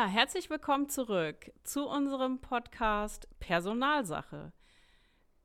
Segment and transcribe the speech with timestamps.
[0.00, 4.50] Ja, herzlich willkommen zurück zu unserem Podcast Personalsache.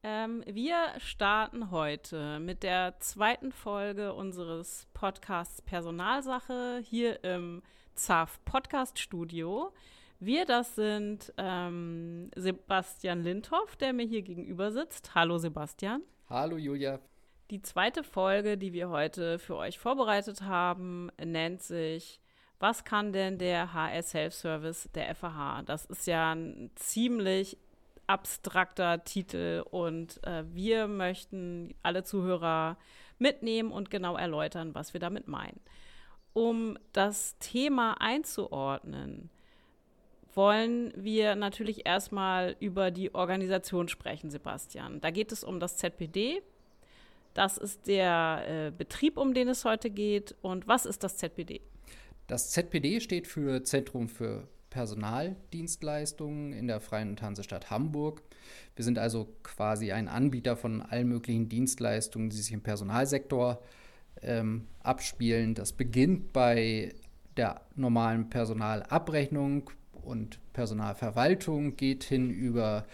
[0.02, 7.64] Ähm, wir starten heute mit der zweiten Folge unseres Podcasts Personalsache hier im
[7.96, 9.74] ZAF Podcast Studio.
[10.22, 15.16] Wir, das sind ähm, Sebastian Lindhoff, der mir hier gegenüber sitzt.
[15.16, 16.02] Hallo Sebastian.
[16.30, 17.02] Hallo Julia.
[17.52, 22.22] Die zweite Folge, die wir heute für euch vorbereitet haben, nennt sich
[22.68, 25.62] Was kann denn der HS Self-Service der FAH?
[25.68, 27.60] Das ist ja ein ziemlich
[28.08, 32.78] abstrakter Titel und äh, wir möchten alle Zuhörer
[33.20, 35.60] mitnehmen und genau erläutern, was wir damit meinen.
[36.34, 39.30] Um das Thema einzuordnen,
[40.34, 45.02] wollen wir natürlich erstmal über die Organisation sprechen, Sebastian.
[45.02, 46.42] Da geht es um das ZPD,
[47.36, 50.34] das ist der äh, Betrieb, um den es heute geht.
[50.42, 51.62] Und was ist das ZPD?
[52.28, 58.22] Das ZPD steht für Zentrum für Personaldienstleistungen in der Freien Hansestadt Hamburg.
[58.76, 63.62] Wir sind also quasi ein Anbieter von allen möglichen Dienstleistungen, die sich im Personalsektor
[64.22, 65.54] ähm, abspielen.
[65.54, 66.94] Das beginnt bei
[67.38, 72.86] der normalen Personalabrechnung und Personalverwaltung, geht hin über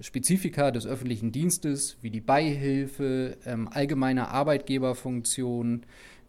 [0.00, 5.84] Spezifika des öffentlichen Dienstes, wie die Beihilfe, ähm, allgemeine Arbeitgeberfunktionen,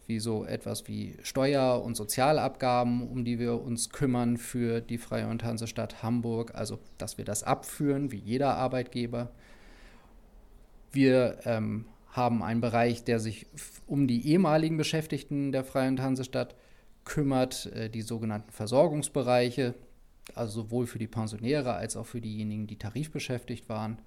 [0.10, 5.28] wie so etwas wie Steuer- und Sozialabgaben, um die wir uns kümmern für die Freie
[5.28, 9.32] und Hansestadt Hamburg, also dass wir das abführen, wie jeder Arbeitgeber.
[10.92, 13.46] Wir ähm, haben einen Bereich, der sich
[13.88, 16.56] um die ehemaligen Beschäftigten der Freien Hansestadt
[17.06, 19.76] kümmert, äh, die sogenannten Versorgungsbereiche
[20.36, 24.00] also sowohl für die Pensionäre als auch für diejenigen, die tarifbeschäftigt waren.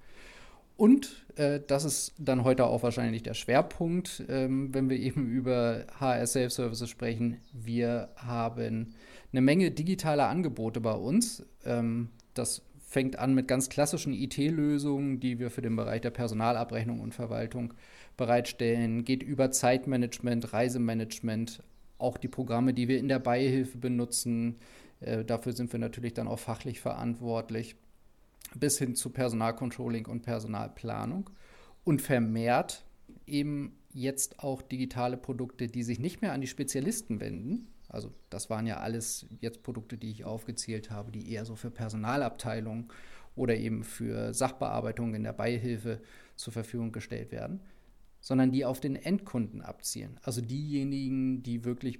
[0.75, 5.85] Und äh, das ist dann heute auch wahrscheinlich der Schwerpunkt, ähm, wenn wir eben über
[5.99, 7.37] HR Safe Services sprechen.
[7.51, 8.95] Wir haben
[9.31, 11.45] eine Menge digitaler Angebote bei uns.
[11.65, 16.99] Ähm, das fängt an mit ganz klassischen IT-Lösungen, die wir für den Bereich der Personalabrechnung
[16.99, 17.73] und Verwaltung
[18.17, 21.63] bereitstellen, geht über Zeitmanagement, Reisemanagement,
[21.97, 24.57] auch die Programme, die wir in der Beihilfe benutzen,
[24.99, 27.75] äh, dafür sind wir natürlich dann auch fachlich verantwortlich,
[28.55, 31.29] bis hin zu Personalcontrolling und Personalplanung.
[31.83, 32.85] Und vermehrt
[33.25, 37.67] eben jetzt auch digitale Produkte, die sich nicht mehr an die Spezialisten wenden.
[37.89, 41.69] Also das waren ja alles jetzt Produkte, die ich aufgezählt habe, die eher so für
[41.69, 42.87] Personalabteilungen
[43.35, 46.01] oder eben für Sachbearbeitung in der Beihilfe
[46.35, 47.61] zur Verfügung gestellt werden,
[48.19, 50.19] sondern die auf den Endkunden abzielen.
[50.23, 51.99] Also diejenigen, die wirklich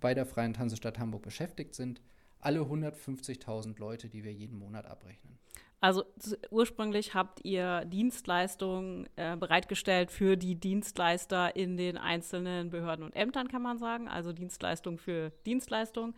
[0.00, 2.00] bei der Freien Hansestadt Hamburg beschäftigt sind,
[2.40, 5.38] alle 150.000 Leute, die wir jeden Monat abrechnen.
[5.80, 6.04] Also
[6.50, 13.48] ursprünglich habt ihr Dienstleistungen äh, bereitgestellt für die Dienstleister in den einzelnen Behörden und Ämtern,
[13.48, 14.06] kann man sagen.
[14.06, 16.14] Also Dienstleistung für Dienstleistung.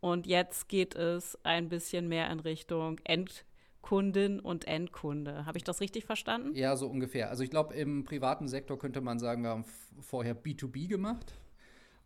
[0.00, 5.46] Und jetzt geht es ein bisschen mehr in Richtung Endkundin und Endkunde.
[5.46, 6.54] Habe ich das richtig verstanden?
[6.54, 7.30] Ja, so ungefähr.
[7.30, 9.64] Also ich glaube, im privaten Sektor könnte man sagen, wir haben
[10.00, 11.34] vorher B2B gemacht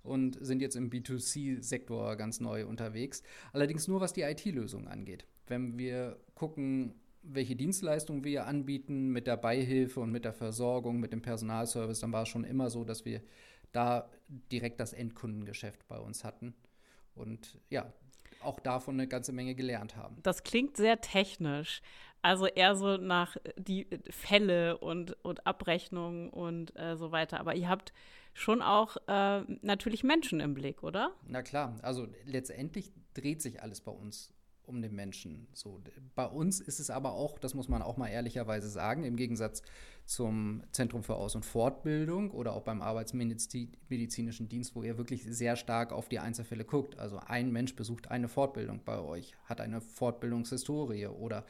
[0.03, 3.23] und sind jetzt im B2C-Sektor ganz neu unterwegs.
[3.55, 5.27] Allerdings nur was die IT-Lösung angeht.
[5.49, 11.13] Wenn wir gucken, welche Dienstleistungen wir anbieten mit der Beihilfe und mit der Versorgung, mit
[11.13, 13.23] dem Personalservice, dann war es schon immer so, dass wir
[13.73, 14.09] da
[14.51, 16.55] direkt das Endkundengeschäft bei uns hatten.
[17.15, 17.93] Und ja,
[18.41, 20.17] auch davon eine ganze Menge gelernt haben.
[20.23, 21.83] Das klingt sehr technisch.
[22.23, 27.41] Also eher so nach die Fälle und, und Abrechnungen und äh, so weiter.
[27.41, 27.93] Aber ihr habt
[28.33, 31.13] schon auch äh, natürlich Menschen im Blick, oder?
[31.27, 34.33] Na klar, also letztendlich dreht sich alles bei uns
[34.69, 35.49] um den Menschen.
[35.53, 35.81] So,
[36.15, 39.63] bei uns ist es aber auch, das muss man auch mal ehrlicherweise sagen, im Gegensatz
[40.05, 45.57] zum Zentrum für Aus- und Fortbildung oder auch beim Arbeitsmedizinischen Dienst, wo ihr wirklich sehr
[45.57, 46.99] stark auf die Einzelfälle guckt.
[46.99, 51.45] Also ein Mensch besucht eine Fortbildung bei euch, hat eine Fortbildungshistorie oder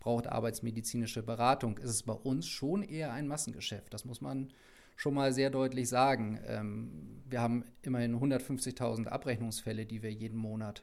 [0.00, 3.92] braucht arbeitsmedizinische Beratung, ist es bei uns schon eher ein Massengeschäft.
[3.92, 4.48] Das muss man
[4.96, 6.38] schon mal sehr deutlich sagen.
[6.46, 10.82] Ähm, wir haben immerhin 150.000 Abrechnungsfälle, die wir jeden Monat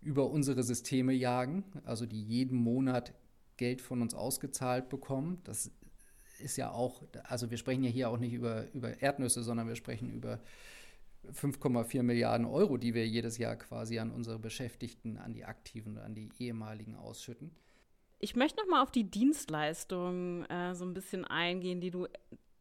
[0.00, 3.12] über unsere Systeme jagen, also die jeden Monat
[3.56, 5.40] Geld von uns ausgezahlt bekommen.
[5.44, 5.70] Das
[6.38, 9.74] ist ja auch, also wir sprechen ja hier auch nicht über, über Erdnüsse, sondern wir
[9.74, 10.40] sprechen über
[11.32, 16.14] 5,4 Milliarden Euro, die wir jedes Jahr quasi an unsere Beschäftigten, an die Aktiven, an
[16.14, 17.50] die ehemaligen ausschütten.
[18.20, 22.06] Ich möchte noch mal auf die Dienstleistungen äh, so ein bisschen eingehen, die du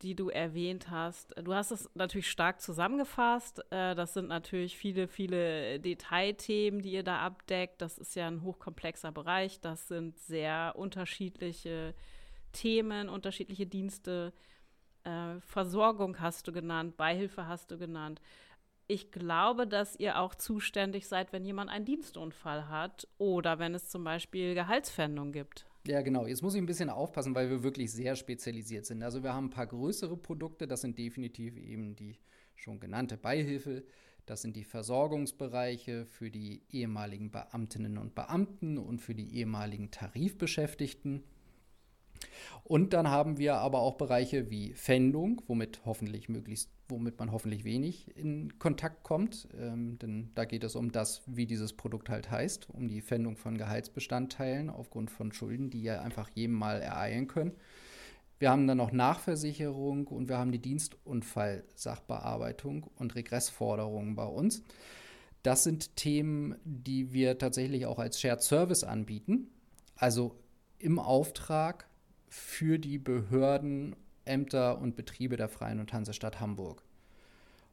[0.02, 1.34] die du erwähnt hast.
[1.44, 3.60] Du hast es natürlich stark zusammengefasst.
[3.72, 7.82] Äh, das sind natürlich viele, viele Detailthemen, die ihr da abdeckt.
[7.82, 9.60] Das ist ja ein hochkomplexer Bereich.
[9.60, 11.96] Das sind sehr unterschiedliche
[12.52, 14.34] Themen, unterschiedliche Dienste.
[15.04, 18.22] Äh, Versorgung hast du genannt, Beihilfe hast du genannt.
[18.90, 23.90] ich glaube, dass ihr auch zuständig seid, wenn jemand einen Dienstunfall hat oder wenn es
[23.90, 25.66] zum Beispiel Gehaltsfändung gibt.
[25.88, 26.28] Ja, genau.
[26.28, 29.01] Jetzt muss ich ein bisschen aufpassen, weil wir wirklich sehr spezialisiert sind.
[29.04, 32.18] Also wir haben ein paar größere Produkte, das sind definitiv eben die
[32.57, 33.86] schon genannte Beihilfe.
[34.25, 41.24] Das sind die Versorgungsbereiche für die ehemaligen Beamtinnen und Beamten und für die ehemaligen Tarifbeschäftigten.
[42.63, 47.63] Und dann haben wir aber auch Bereiche wie Fendung, womit hoffentlich möglichst, womit man hoffentlich
[47.63, 49.48] wenig in Kontakt kommt.
[49.57, 53.38] Ähm, denn da geht es um das, wie dieses Produkt halt heißt, um die Fendung
[53.38, 57.54] von Gehaltsbestandteilen aufgrund von Schulden, die ja einfach jedem mal ereilen können.
[58.39, 64.62] Wir haben dann noch Nachversicherung und wir haben die Dienstunfallsachbearbeitung und Regressforderungen bei uns.
[65.42, 69.48] Das sind Themen, die wir tatsächlich auch als Shared Service anbieten.
[69.95, 70.36] Also
[70.78, 71.88] im Auftrag
[72.27, 73.95] für die Behörden,
[74.25, 76.83] Ämter und Betriebe der Freien und Hansestadt Hamburg.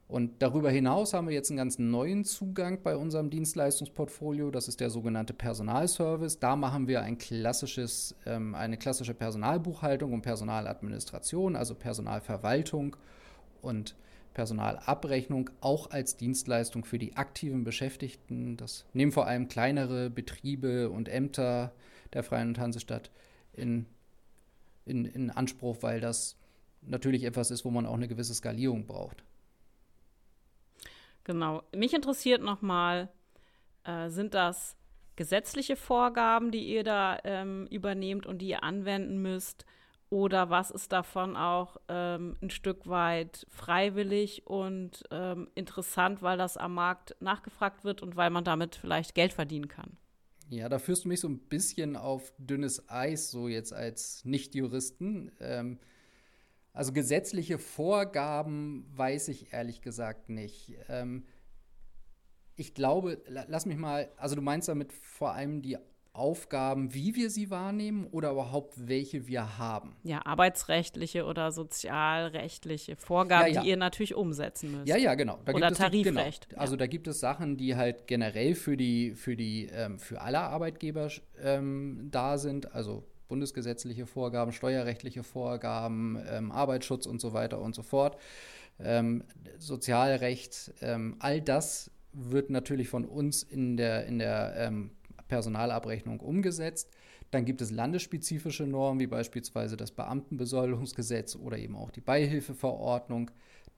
[0.07, 4.51] Und darüber hinaus haben wir jetzt einen ganz neuen Zugang bei unserem Dienstleistungsportfolio.
[4.51, 6.39] Das ist der sogenannte Personalservice.
[6.39, 12.95] Da machen wir ein klassisches, ähm, eine klassische Personalbuchhaltung und Personaladministration, also Personalverwaltung
[13.63, 13.95] und
[14.35, 18.57] Personalabrechnung, auch als Dienstleistung für die aktiven Beschäftigten.
[18.57, 21.73] Das nehmen vor allem kleinere Betriebe und Ämter
[22.13, 23.09] der Freien und Hansestadt
[23.53, 23.87] in
[24.85, 26.37] in, in Anspruch, weil das
[26.81, 29.23] natürlich etwas ist, wo man auch eine gewisse Skalierung braucht.
[31.23, 31.63] Genau.
[31.75, 33.09] Mich interessiert nochmal,
[33.83, 34.77] äh, sind das
[35.15, 39.65] gesetzliche Vorgaben, die ihr da ähm, übernehmt und die ihr anwenden müsst?
[40.11, 46.57] Oder was ist davon auch ähm, ein Stück weit freiwillig und ähm, interessant, weil das
[46.57, 49.97] am Markt nachgefragt wird und weil man damit vielleicht Geld verdienen kann?
[50.49, 55.31] Ja, da führst du mich so ein bisschen auf dünnes Eis, so jetzt als Nicht-Juristen.
[55.39, 55.79] Ähm,
[56.71, 60.75] also gesetzliche Vorgaben weiß ich ehrlich gesagt nicht.
[60.87, 61.25] Ähm,
[62.55, 65.77] ich glaube, lass mich mal, also du meinst damit vor allem die
[66.15, 69.95] Aufgaben, wie wir sie wahrnehmen oder überhaupt welche wir haben.
[70.03, 73.61] Ja, arbeitsrechtliche oder sozialrechtliche Vorgaben, ja, ja.
[73.61, 74.87] die ihr natürlich umsetzen müsst.
[74.87, 75.39] Ja, ja, genau.
[75.45, 76.49] Da oder Tarifrecht.
[76.49, 76.61] Genau.
[76.61, 80.39] Also da gibt es Sachen, die halt generell für die, für die, ähm, für alle
[80.39, 81.09] Arbeitgeber
[81.41, 82.73] ähm, da sind.
[82.73, 88.17] Also bundesgesetzliche Vorgaben, steuerrechtliche Vorgaben, ähm, Arbeitsschutz und so weiter und so fort.
[88.79, 89.23] Ähm,
[89.57, 94.91] Sozialrecht, ähm, all das wird natürlich von uns in der, in der ähm,
[95.27, 96.89] Personalabrechnung umgesetzt.
[97.31, 103.31] Dann gibt es landesspezifische Normen, wie beispielsweise das Beamtenbesoldungsgesetz oder eben auch die Beihilfeverordnung.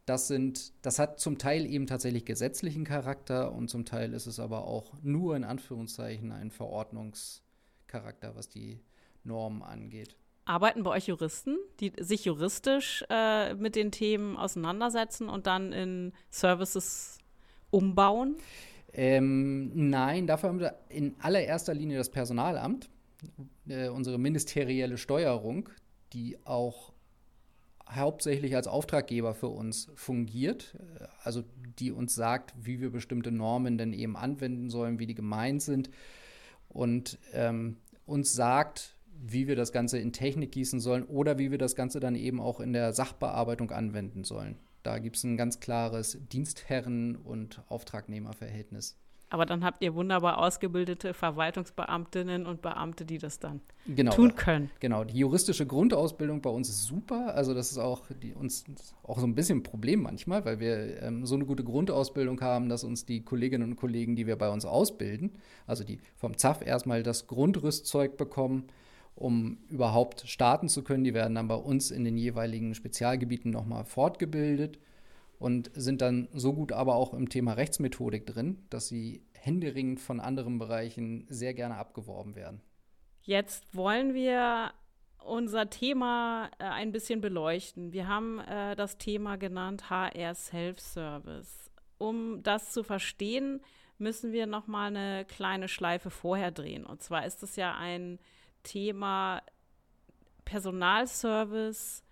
[0.06, 4.40] Das, sind, das hat zum Teil eben tatsächlich gesetzlichen Charakter und zum Teil ist es
[4.40, 8.80] aber auch nur in Anführungszeichen ein Verordnungscharakter, was die
[9.24, 10.16] Normen angeht.
[10.46, 16.14] Arbeiten bei euch Juristen, die sich juristisch äh, mit den Themen auseinandersetzen und dann in
[16.30, 17.18] Services
[17.70, 18.38] umbauen?
[18.98, 22.90] Ähm, nein, dafür haben wir in allererster Linie das Personalamt,
[23.68, 25.70] äh, unsere ministerielle Steuerung,
[26.14, 26.94] die auch
[27.88, 31.44] hauptsächlich als Auftraggeber für uns fungiert, äh, also
[31.78, 35.92] die uns sagt, wie wir bestimmte Normen denn eben anwenden sollen, wie die gemeint sind
[36.68, 37.78] und ähm,
[38.08, 42.00] uns sagt, wie wir das Ganze in Technik gießen sollen oder wie wir das Ganze
[42.00, 44.58] dann eben auch in der Sachbearbeitung anwenden sollen.
[44.88, 48.98] Da gibt es ein ganz klares Dienstherren- und Auftragnehmerverhältnis.
[49.30, 54.72] Aber dann habt ihr wunderbar ausgebildete Verwaltungsbeamtinnen und Beamte, die das dann genau, tun können.
[54.80, 57.36] Genau, die juristische Grundausbildung bei uns ist super.
[57.36, 58.64] Also das ist auch die, uns
[59.04, 62.70] auch so ein bisschen ein Problem manchmal, weil wir ähm, so eine gute Grundausbildung haben,
[62.70, 66.66] dass uns die Kolleginnen und Kollegen, die wir bei uns ausbilden, also die vom ZAF
[66.66, 68.70] erstmal das Grundrüstzeug bekommen,
[69.18, 71.04] um überhaupt starten zu können.
[71.04, 74.80] Die werden dann bei uns in den jeweiligen Spezialgebieten nochmal fortgebildet
[75.40, 80.20] und sind dann so gut aber auch im Thema Rechtsmethodik drin, dass sie händeringend von
[80.20, 82.62] anderen Bereichen sehr gerne abgeworben werden.
[83.22, 84.72] Jetzt wollen wir
[85.24, 87.92] unser Thema äh, ein bisschen beleuchten.
[87.92, 91.72] Wir haben äh, das Thema genannt HR Self-Service.
[91.98, 93.62] Um das zu verstehen,
[93.98, 96.86] müssen wir noch mal eine kleine Schleife vorher drehen.
[96.86, 98.20] Und zwar ist es ja ein
[98.68, 99.42] Thema
[100.44, 102.04] Personalservice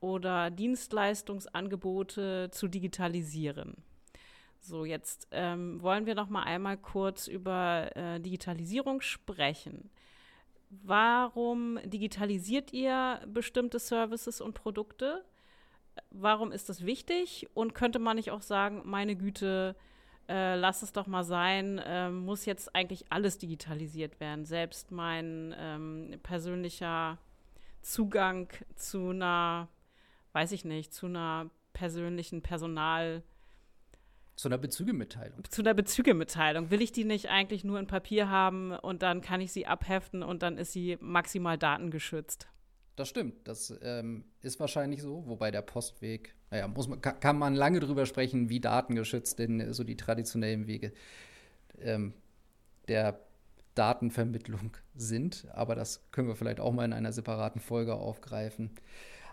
[0.00, 3.74] oder Dienstleistungsangebote zu digitalisieren.
[4.60, 9.90] So, jetzt ähm, wollen wir noch mal einmal kurz über äh, Digitalisierung sprechen.
[10.70, 15.24] Warum digitalisiert ihr bestimmte Services und Produkte?
[16.10, 17.48] Warum ist das wichtig?
[17.54, 19.76] Und könnte man nicht auch sagen, meine Güte,
[20.28, 24.44] äh, lass es doch mal sein, äh, muss jetzt eigentlich alles digitalisiert werden.
[24.44, 27.18] Selbst mein ähm, persönlicher
[27.82, 29.68] Zugang zu einer,
[30.32, 33.22] weiß ich nicht, zu einer persönlichen Personal,
[34.36, 35.44] Zu einer Bezügemitteilung.
[35.48, 36.70] Zu einer Bezügemitteilung.
[36.70, 40.22] Will ich die nicht eigentlich nur in Papier haben und dann kann ich sie abheften
[40.22, 42.48] und dann ist sie maximal datengeschützt?
[42.96, 43.46] Das stimmt.
[43.46, 48.06] Das ähm, ist wahrscheinlich so, wobei der Postweg, naja, muss man, kann man lange drüber
[48.06, 50.92] sprechen, wie datengeschützt denn so die traditionellen Wege
[51.78, 52.14] ähm,
[52.88, 53.20] der
[53.74, 55.46] Datenvermittlung sind.
[55.52, 58.70] Aber das können wir vielleicht auch mal in einer separaten Folge aufgreifen.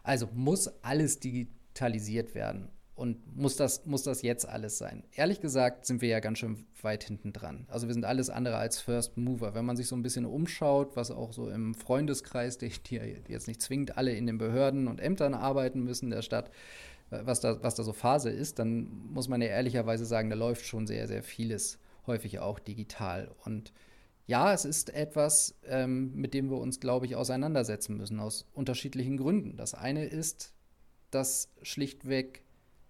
[0.03, 2.67] Also muss alles digitalisiert werden.
[2.95, 5.03] Und muss das, muss das jetzt alles sein?
[5.13, 7.65] Ehrlich gesagt sind wir ja ganz schön weit hinten dran.
[7.67, 9.55] Also wir sind alles andere als First Mover.
[9.55, 13.47] Wenn man sich so ein bisschen umschaut, was auch so im Freundeskreis, die, die jetzt
[13.47, 16.51] nicht zwingend alle in den Behörden und Ämtern arbeiten müssen der Stadt,
[17.09, 20.65] was da, was da so Phase ist, dann muss man ja ehrlicherweise sagen, da läuft
[20.65, 23.31] schon sehr, sehr vieles, häufig auch digital.
[23.43, 23.73] Und
[24.25, 29.17] ja, es ist etwas, ähm, mit dem wir uns, glaube ich, auseinandersetzen müssen, aus unterschiedlichen
[29.17, 29.57] Gründen.
[29.57, 30.53] Das eine ist,
[31.11, 32.42] dass schlichtweg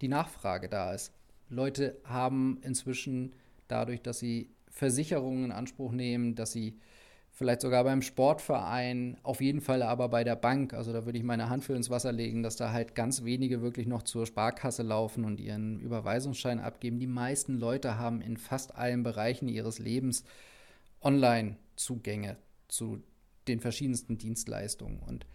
[0.04, 1.14] die Nachfrage da ist.
[1.50, 3.34] Leute haben inzwischen
[3.70, 6.78] dadurch, dass sie Versicherungen in Anspruch nehmen, dass sie
[7.32, 11.24] vielleicht sogar beim Sportverein, auf jeden Fall aber bei der Bank, also da würde ich
[11.24, 14.84] meine Hand für ins Wasser legen, dass da halt ganz wenige wirklich noch zur Sparkasse
[14.84, 17.00] laufen und ihren Überweisungsschein abgeben.
[17.00, 20.26] Die meisten Leute haben in fast allen Bereichen ihres Lebens
[21.02, 23.02] Online-Zugänge zu
[23.48, 25.00] den verschiedensten Dienstleistungen.
[25.00, 25.26] Und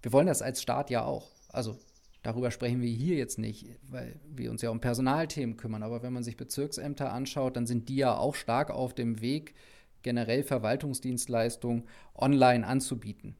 [0.00, 1.28] wir wollen das als Staat ja auch.
[1.48, 1.76] Also
[2.22, 5.82] darüber sprechen wir hier jetzt nicht, weil wir uns ja um Personalthemen kümmern.
[5.82, 9.54] Aber wenn man sich Bezirksämter anschaut, dann sind die ja auch stark auf dem Weg,
[10.02, 13.36] generell Verwaltungsdienstleistungen online anzubieten.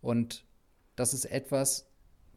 [0.00, 0.44] Und
[0.96, 1.90] das ist etwas,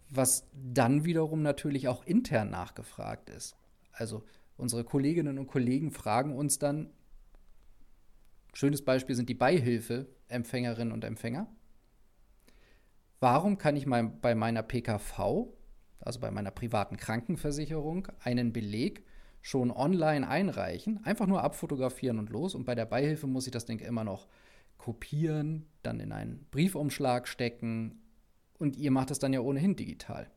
[0.09, 3.55] was dann wiederum natürlich auch intern nachgefragt ist.
[3.91, 4.23] Also
[4.57, 6.89] unsere Kolleginnen und Kollegen fragen uns dann,
[8.53, 11.47] schönes Beispiel sind die Beihilfeempfängerinnen und Empfänger.
[13.19, 15.47] Warum kann ich mein, bei meiner PKV,
[16.01, 19.03] also bei meiner privaten Krankenversicherung, einen Beleg
[19.41, 22.55] schon online einreichen, einfach nur abfotografieren und los.
[22.55, 24.27] Und bei der Beihilfe muss ich das Ding immer noch
[24.77, 28.01] kopieren, dann in einen Briefumschlag stecken
[28.57, 30.29] und ihr macht es dann ja ohnehin digital.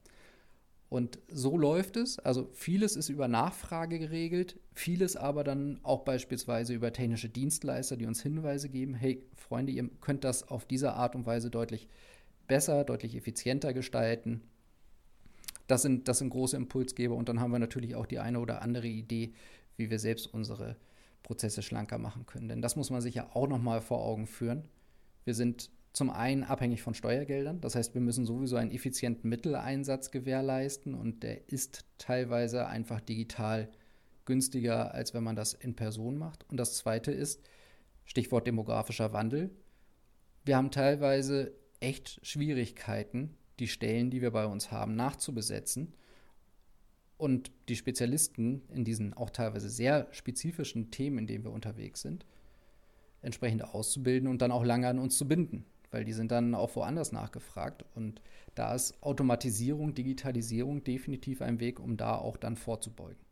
[0.88, 2.18] Und so läuft es.
[2.18, 8.06] Also vieles ist über Nachfrage geregelt, vieles aber dann auch beispielsweise über technische Dienstleister, die
[8.06, 11.88] uns Hinweise geben, hey Freunde, ihr könnt das auf diese Art und Weise deutlich
[12.47, 14.42] besser, deutlich effizienter gestalten.
[15.66, 18.62] Das sind, das sind große Impulsgeber und dann haben wir natürlich auch die eine oder
[18.62, 19.33] andere Idee,
[19.76, 20.76] wie wir selbst unsere
[21.23, 22.49] Prozesse schlanker machen können.
[22.49, 24.64] Denn das muss man sich ja auch nochmal vor Augen führen.
[25.25, 30.11] Wir sind zum einen abhängig von Steuergeldern, das heißt, wir müssen sowieso einen effizienten Mitteleinsatz
[30.11, 33.71] gewährleisten und der ist teilweise einfach digital
[34.25, 36.44] günstiger, als wenn man das in Person macht.
[36.50, 37.40] Und das zweite ist,
[38.04, 39.50] Stichwort demografischer Wandel.
[40.44, 45.94] Wir haben teilweise echt Schwierigkeiten, die Stellen, die wir bei uns haben, nachzubesetzen
[47.16, 52.26] und die Spezialisten in diesen auch teilweise sehr spezifischen Themen, in denen wir unterwegs sind,
[53.23, 56.75] entsprechend auszubilden und dann auch lange an uns zu binden, weil die sind dann auch
[56.76, 57.84] woanders nachgefragt.
[57.94, 58.20] Und
[58.54, 63.25] da ist Automatisierung, Digitalisierung definitiv ein Weg, um da auch dann vorzubeugen.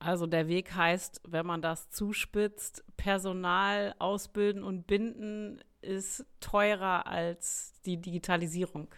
[0.00, 7.72] Also der Weg heißt, wenn man das zuspitzt, Personal ausbilden und binden ist teurer als
[7.84, 8.88] die Digitalisierung.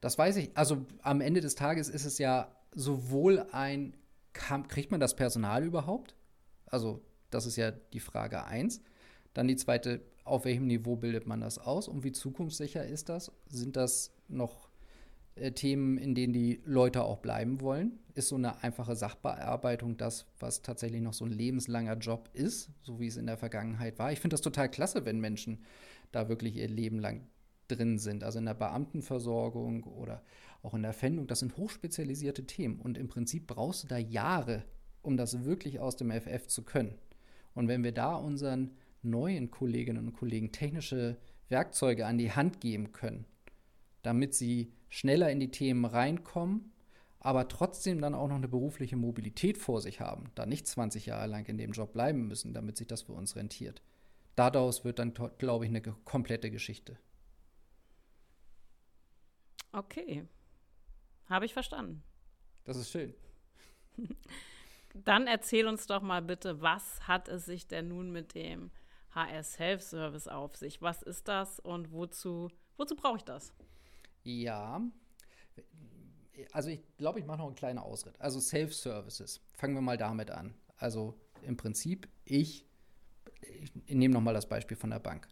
[0.00, 0.56] Das weiß ich.
[0.56, 3.96] Also am Ende des Tages ist es ja sowohl ein,
[4.32, 6.14] kriegt man das Personal überhaupt?
[6.66, 8.82] Also das ist ja die Frage 1.
[9.34, 13.32] Dann die zweite, auf welchem Niveau bildet man das aus und wie zukunftssicher ist das?
[13.48, 14.65] Sind das noch
[15.36, 17.98] äh, Themen, in denen die Leute auch bleiben wollen?
[18.14, 22.98] Ist so eine einfache Sachbearbeitung das, was tatsächlich noch so ein lebenslanger Job ist, so
[22.98, 24.12] wie es in der Vergangenheit war?
[24.12, 25.62] Ich finde das total klasse, wenn Menschen
[26.12, 27.26] da wirklich ihr Leben lang
[27.68, 30.22] drin sind, also in der Beamtenversorgung oder
[30.62, 31.26] auch in der Fendung.
[31.26, 34.64] Das sind hochspezialisierte Themen und im Prinzip brauchst du da Jahre,
[35.02, 36.94] um das wirklich aus dem FF zu können.
[37.54, 41.16] Und wenn wir da unseren neuen Kolleginnen und Kollegen technische
[41.48, 43.24] Werkzeuge an die Hand geben können,
[44.06, 46.72] damit sie schneller in die Themen reinkommen,
[47.18, 51.26] aber trotzdem dann auch noch eine berufliche Mobilität vor sich haben, da nicht 20 Jahre
[51.26, 53.82] lang in dem Job bleiben müssen, damit sich das für uns rentiert.
[54.36, 56.96] Daraus wird dann, glaube ich, eine komplette Geschichte.
[59.72, 60.28] Okay.
[61.28, 62.04] Habe ich verstanden.
[62.64, 63.12] Das ist schön.
[64.94, 68.70] Dann erzähl uns doch mal bitte, was hat es sich denn nun mit dem
[69.10, 70.80] HR Self-Service auf sich?
[70.80, 73.52] Was ist das und wozu, wozu brauche ich das?
[74.26, 74.82] Ja,
[76.50, 78.20] also ich glaube, ich mache noch einen kleinen Ausritt.
[78.20, 80.52] Also Self-Services, fangen wir mal damit an.
[80.76, 82.66] Also im Prinzip, ich,
[83.40, 85.28] ich nehme nochmal das Beispiel von der Bank.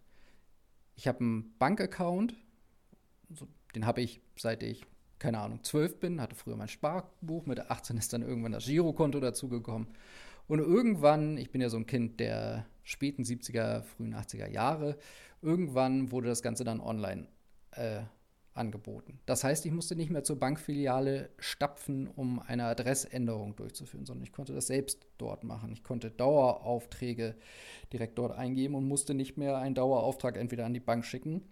[0.94, 2.36] Ich habe einen Bankaccount,
[3.30, 4.86] so, den habe ich seit ich,
[5.18, 9.18] keine Ahnung, 12 bin, hatte früher mein Sparbuch, mit 18 ist dann irgendwann das Girokonto
[9.18, 9.88] dazugekommen.
[10.46, 14.96] Und irgendwann, ich bin ja so ein Kind der späten 70er, frühen 80er Jahre,
[15.42, 17.26] irgendwann wurde das Ganze dann online
[17.72, 18.02] äh,
[18.54, 19.18] angeboten.
[19.26, 24.32] Das heißt, ich musste nicht mehr zur Bankfiliale stapfen, um eine Adressänderung durchzuführen, sondern ich
[24.32, 25.72] konnte das selbst dort machen.
[25.72, 27.34] Ich konnte Daueraufträge
[27.92, 31.42] direkt dort eingeben und musste nicht mehr einen Dauerauftrag entweder an die Bank schicken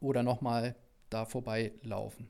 [0.00, 0.76] oder nochmal
[1.10, 2.28] da vorbeilaufen.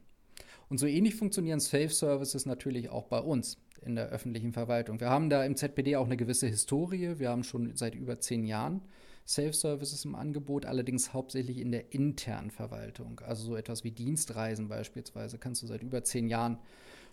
[0.68, 5.00] Und so ähnlich funktionieren Safe-Services natürlich auch bei uns in der öffentlichen Verwaltung.
[5.00, 7.18] Wir haben da im ZPD auch eine gewisse Historie.
[7.18, 8.82] Wir haben schon seit über zehn Jahren
[9.28, 13.20] Safe-Services im Angebot, allerdings hauptsächlich in der internen Verwaltung.
[13.20, 16.56] Also so etwas wie Dienstreisen beispielsweise kannst du seit über zehn Jahren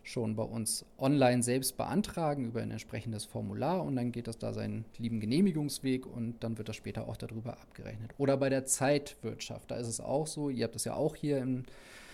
[0.01, 4.53] schon bei uns online selbst beantragen über ein entsprechendes Formular und dann geht das da
[4.53, 8.13] seinen lieben Genehmigungsweg und dann wird das später auch darüber abgerechnet.
[8.17, 11.39] Oder bei der Zeitwirtschaft, da ist es auch so, ihr habt das ja auch hier
[11.39, 11.63] im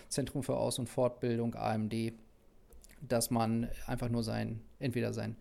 [0.10, 1.94] Zentrum für Aus- und Fortbildung, AMD,
[3.08, 5.36] dass man einfach nur sein, entweder sein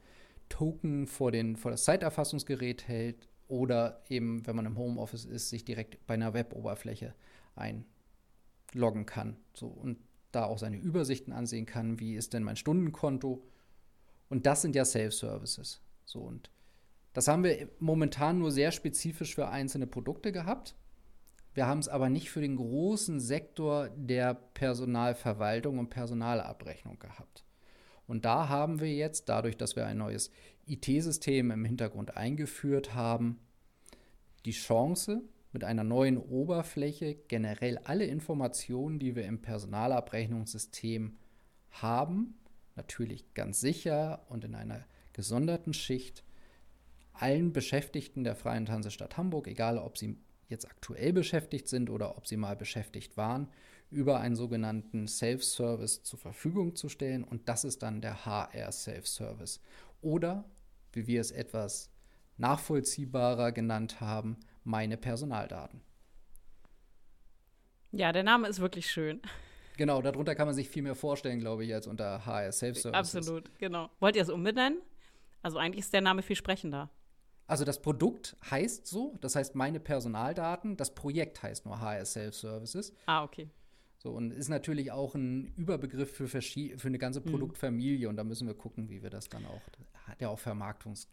[0.50, 5.64] Token vor, den, vor das Zeiterfassungsgerät hält oder eben, wenn man im Homeoffice ist, sich
[5.64, 7.14] direkt bei einer Web-Oberfläche
[7.56, 9.36] einloggen kann.
[9.54, 9.98] So, und
[10.32, 13.44] da auch seine Übersichten ansehen kann, wie ist denn mein Stundenkonto.
[14.28, 15.82] Und das sind ja Self-Services.
[16.04, 16.50] So, und
[17.12, 20.76] das haben wir momentan nur sehr spezifisch für einzelne Produkte gehabt.
[21.52, 27.44] Wir haben es aber nicht für den großen Sektor der Personalverwaltung und Personalabrechnung gehabt.
[28.06, 30.30] Und da haben wir jetzt, dadurch, dass wir ein neues
[30.66, 33.40] IT-System im Hintergrund eingeführt haben,
[34.44, 41.16] die Chance, mit einer neuen Oberfläche generell alle Informationen, die wir im Personalabrechnungssystem
[41.70, 42.38] haben,
[42.76, 46.24] natürlich ganz sicher und in einer gesonderten Schicht,
[47.12, 50.16] allen Beschäftigten der Freien Hansestadt Hamburg, egal ob sie
[50.48, 53.48] jetzt aktuell beschäftigt sind oder ob sie mal beschäftigt waren,
[53.90, 57.24] über einen sogenannten Self-Service zur Verfügung zu stellen.
[57.24, 59.60] Und das ist dann der HR Self-Service.
[60.00, 60.44] Oder,
[60.92, 61.90] wie wir es etwas
[62.36, 65.82] nachvollziehbarer genannt haben, meine Personaldaten.
[67.92, 69.20] Ja, der Name ist wirklich schön.
[69.76, 73.14] Genau, darunter kann man sich viel mehr vorstellen, glaube ich, als unter HR Self-Service.
[73.14, 73.90] Absolut, genau.
[73.98, 74.80] Wollt ihr es umbenennen?
[75.42, 76.90] Also eigentlich ist der Name viel sprechender.
[77.46, 82.94] Also das Produkt heißt so, das heißt meine Personaldaten, das Projekt heißt nur HR Self-Services.
[83.06, 83.50] Ah, okay.
[84.02, 87.26] So, und ist natürlich auch ein Überbegriff für, für eine ganze mhm.
[87.26, 89.60] Produktfamilie und da müssen wir gucken, wie wir das dann auch,
[90.06, 91.06] hat ja auch Vermarktungs-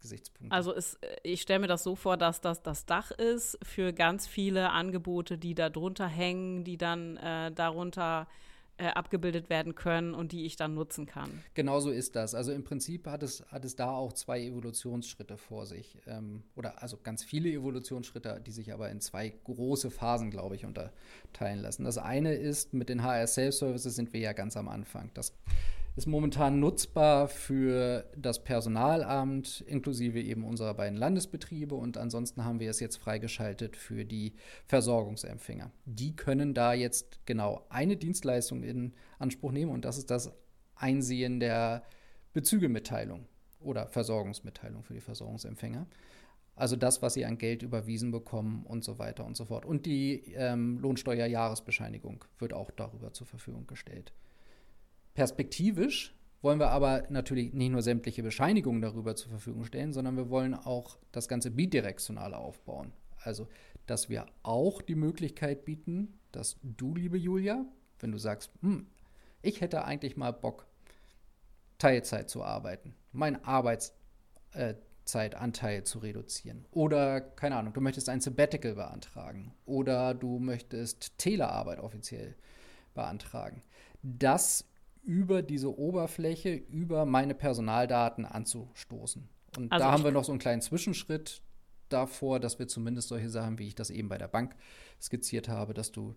[0.00, 0.54] Gesichtspunkte.
[0.54, 4.26] Also es, ich stelle mir das so vor, dass das das Dach ist für ganz
[4.26, 8.26] viele Angebote, die da drunter hängen, die dann äh, darunter
[8.80, 11.30] äh, abgebildet werden können und die ich dann nutzen kann.
[11.52, 12.34] Genau so ist das.
[12.34, 15.98] Also im Prinzip hat es, hat es da auch zwei Evolutionsschritte vor sich.
[16.06, 20.64] Ähm, oder also ganz viele Evolutionsschritte, die sich aber in zwei große Phasen, glaube ich,
[20.64, 21.84] unterteilen lassen.
[21.84, 25.10] Das eine ist, mit den HR Self-Services sind wir ja ganz am Anfang.
[25.12, 25.34] Das
[26.00, 32.70] ist momentan nutzbar für das Personalamt inklusive eben unserer beiden Landesbetriebe und ansonsten haben wir
[32.70, 34.32] es jetzt freigeschaltet für die
[34.64, 35.70] Versorgungsempfänger.
[35.84, 40.32] Die können da jetzt genau eine Dienstleistung in Anspruch nehmen und das ist das
[40.74, 41.82] Einsehen der
[42.32, 43.26] Bezügemitteilung
[43.60, 45.86] oder Versorgungsmitteilung für die Versorgungsempfänger.
[46.56, 49.66] Also das, was sie an Geld überwiesen bekommen und so weiter und so fort.
[49.66, 54.14] Und die ähm, Lohnsteuerjahresbescheinigung wird auch darüber zur Verfügung gestellt.
[55.14, 60.30] Perspektivisch wollen wir aber natürlich nicht nur sämtliche Bescheinigungen darüber zur Verfügung stellen, sondern wir
[60.30, 62.92] wollen auch das Ganze bidirektional aufbauen.
[63.22, 63.46] Also,
[63.86, 67.66] dass wir auch die Möglichkeit bieten, dass du, liebe Julia,
[67.98, 68.86] wenn du sagst, hm,
[69.42, 70.66] ich hätte eigentlich mal Bock,
[71.78, 76.66] Teilzeit zu arbeiten, meinen Arbeitszeitanteil äh, zu reduzieren.
[76.70, 79.54] Oder, keine Ahnung, du möchtest ein Sabbatical beantragen.
[79.64, 82.36] Oder du möchtest Telearbeit offiziell
[82.94, 83.62] beantragen.
[84.02, 84.69] Das
[85.02, 89.28] über diese Oberfläche, über meine Personaldaten anzustoßen.
[89.56, 91.42] Und also da haben wir noch so einen kleinen Zwischenschritt
[91.88, 94.54] davor, dass wir zumindest solche Sachen, wie ich das eben bei der Bank
[95.00, 96.14] skizziert habe, dass du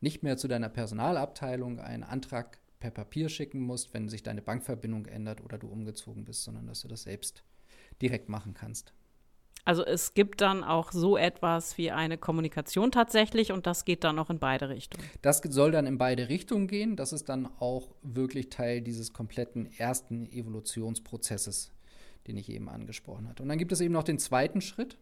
[0.00, 5.06] nicht mehr zu deiner Personalabteilung einen Antrag per Papier schicken musst, wenn sich deine Bankverbindung
[5.06, 7.42] ändert oder du umgezogen bist, sondern dass du das selbst
[8.02, 8.92] direkt machen kannst.
[9.66, 14.16] Also es gibt dann auch so etwas wie eine Kommunikation tatsächlich und das geht dann
[14.20, 15.04] auch in beide Richtungen.
[15.22, 16.94] Das soll dann in beide Richtungen gehen.
[16.94, 21.72] Das ist dann auch wirklich Teil dieses kompletten ersten Evolutionsprozesses,
[22.28, 23.42] den ich eben angesprochen hatte.
[23.42, 24.98] Und dann gibt es eben noch den zweiten Schritt.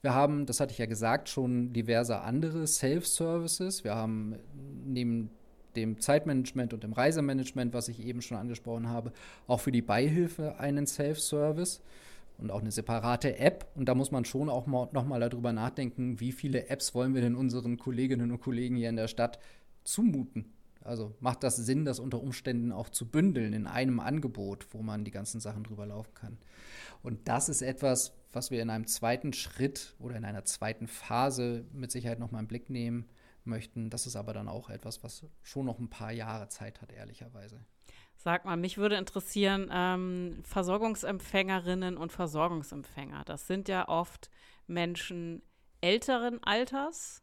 [0.00, 3.84] Wir haben, das hatte ich ja gesagt, schon diverse andere Self-Services.
[3.84, 4.36] Wir haben
[4.86, 5.28] neben
[5.76, 9.12] dem Zeitmanagement und dem Reisemanagement, was ich eben schon angesprochen habe,
[9.46, 11.82] auch für die Beihilfe einen Self-Service
[12.38, 13.66] und auch eine separate App.
[13.74, 17.20] Und da muss man schon auch mal, nochmal darüber nachdenken, wie viele Apps wollen wir
[17.20, 19.38] denn unseren Kolleginnen und Kollegen hier in der Stadt
[19.84, 20.52] zumuten.
[20.84, 25.04] Also macht das Sinn, das unter Umständen auch zu bündeln in einem Angebot, wo man
[25.04, 26.38] die ganzen Sachen drüber laufen kann.
[27.02, 31.64] Und das ist etwas, was wir in einem zweiten Schritt oder in einer zweiten Phase
[31.72, 33.06] mit Sicherheit nochmal im Blick nehmen
[33.44, 33.88] möchten.
[33.88, 37.60] Das ist aber dann auch etwas, was schon noch ein paar Jahre Zeit hat, ehrlicherweise.
[38.24, 43.22] Sag mal, mich würde interessieren, ähm, Versorgungsempfängerinnen und Versorgungsempfänger.
[43.26, 44.30] Das sind ja oft
[44.66, 45.42] Menschen
[45.82, 47.22] älteren Alters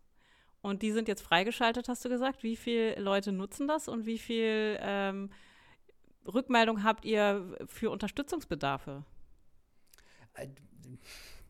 [0.61, 2.43] und die sind jetzt freigeschaltet, hast du gesagt.
[2.43, 5.31] Wie viele Leute nutzen das und wie viel ähm,
[6.31, 9.03] Rückmeldung habt ihr für Unterstützungsbedarfe?
[10.35, 10.49] Äh,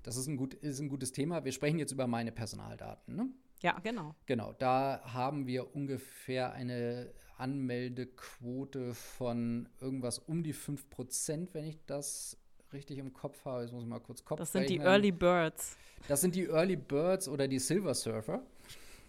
[0.01, 1.43] das ist ein, gut, ist ein gutes Thema.
[1.43, 3.17] Wir sprechen jetzt über meine Personaldaten.
[3.17, 3.29] Ne?
[3.61, 4.15] Ja, genau.
[4.27, 12.38] Genau, da haben wir ungefähr eine Anmeldequote von irgendwas um die 5%, wenn ich das
[12.71, 13.63] richtig im Kopf habe.
[13.63, 14.80] Jetzt muss ich mal kurz Kopf Das sind rechnen.
[14.80, 15.77] die Early Birds.
[16.08, 18.41] Das sind die Early Birds oder die Silver Surfer.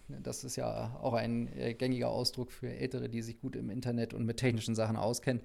[0.07, 4.13] Das ist ja auch ein äh, gängiger Ausdruck für Ältere, die sich gut im Internet
[4.13, 5.41] und mit technischen Sachen auskennen.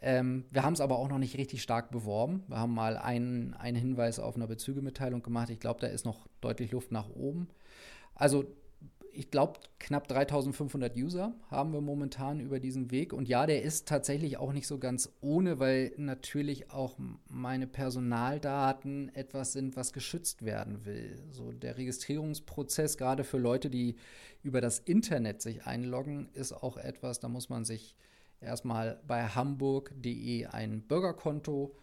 [0.00, 2.44] Ähm, wir haben es aber auch noch nicht richtig stark beworben.
[2.48, 5.50] Wir haben mal einen, einen Hinweis auf einer Bezügemitteilung gemacht.
[5.50, 7.48] Ich glaube, da ist noch deutlich Luft nach oben.
[8.14, 8.44] Also
[9.18, 13.12] ich glaube, knapp 3500 User haben wir momentan über diesen Weg.
[13.12, 16.96] Und ja, der ist tatsächlich auch nicht so ganz ohne, weil natürlich auch
[17.28, 21.20] meine Personaldaten etwas sind, was geschützt werden will.
[21.32, 23.96] So der Registrierungsprozess, gerade für Leute, die
[24.44, 27.96] über das Internet sich einloggen, ist auch etwas, da muss man sich
[28.40, 31.74] erstmal bei hamburg.de ein Bürgerkonto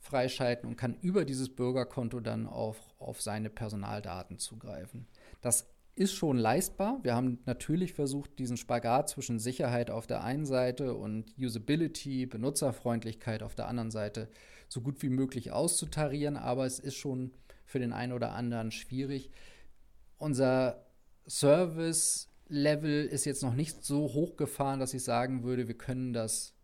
[0.00, 5.06] freischalten und kann über dieses Bürgerkonto dann auch auf seine Personaldaten zugreifen.
[5.40, 7.00] Das ist schon leistbar.
[7.02, 13.42] Wir haben natürlich versucht, diesen Spagat zwischen Sicherheit auf der einen Seite und Usability, Benutzerfreundlichkeit
[13.42, 14.28] auf der anderen Seite
[14.68, 17.32] so gut wie möglich auszutarieren, aber es ist schon
[17.64, 19.30] für den einen oder anderen schwierig.
[20.16, 20.86] Unser
[21.28, 26.54] Service-Level ist jetzt noch nicht so hochgefahren, dass ich sagen würde, wir können das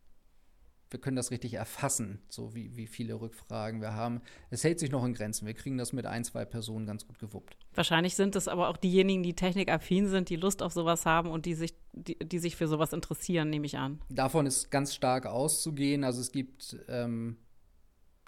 [0.91, 4.21] wir können das richtig erfassen, so wie, wie viele Rückfragen wir haben.
[4.51, 5.47] Es hält sich noch in Grenzen.
[5.47, 7.57] Wir kriegen das mit ein, zwei Personen ganz gut gewuppt.
[7.75, 11.45] Wahrscheinlich sind es aber auch diejenigen, die technikaffin sind, die Lust auf sowas haben und
[11.45, 14.01] die sich, die, die sich für sowas interessieren, nehme ich an.
[14.09, 16.05] Davon ist ganz stark auszugehen.
[16.05, 17.37] Also es gibt ähm,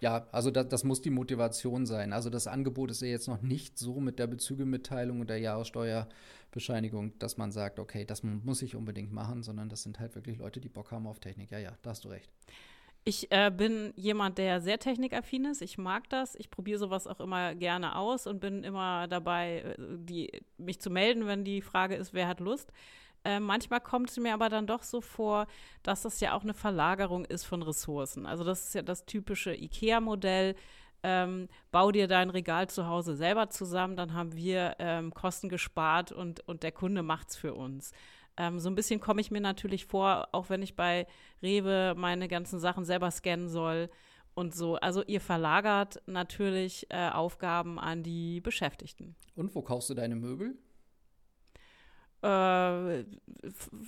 [0.01, 2.13] ja, also das, das, muss die Motivation sein.
[2.13, 7.19] Also das Angebot ist ja jetzt noch nicht so mit der Bezügemitteilung und der Jahressteuerbescheinigung,
[7.19, 10.61] dass man sagt, okay, das muss ich unbedingt machen, sondern das sind halt wirklich Leute,
[10.61, 11.51] die Bock haben auf Technik.
[11.51, 12.31] Ja, ja, da hast du recht.
[13.05, 15.63] Ich äh, bin jemand, der sehr technikaffin ist.
[15.63, 16.35] Ich mag das.
[16.35, 20.91] Ich probiere sowas auch immer gerne aus und bin immer dabei, äh, die, mich zu
[20.91, 22.73] melden, wenn die Frage ist, wer hat Lust.
[23.29, 25.47] Äh, manchmal kommt es mir aber dann doch so vor,
[25.83, 28.25] dass das ja auch eine Verlagerung ist von Ressourcen.
[28.25, 30.55] Also das ist ja das typische IKEA-Modell.
[31.03, 36.11] Ähm, bau dir dein Regal zu Hause selber zusammen, dann haben wir ähm, Kosten gespart
[36.11, 37.93] und, und der Kunde macht es für uns.
[38.39, 41.07] Ähm, so ein bisschen komme ich mir natürlich vor, auch wenn ich bei
[41.43, 43.91] Rewe meine ganzen Sachen selber scannen soll
[44.35, 44.77] und so.
[44.77, 49.17] Also ihr verlagert natürlich äh, Aufgaben an die Beschäftigten.
[49.37, 50.57] Und wo kaufst du deine Möbel?
[52.21, 53.05] Äh,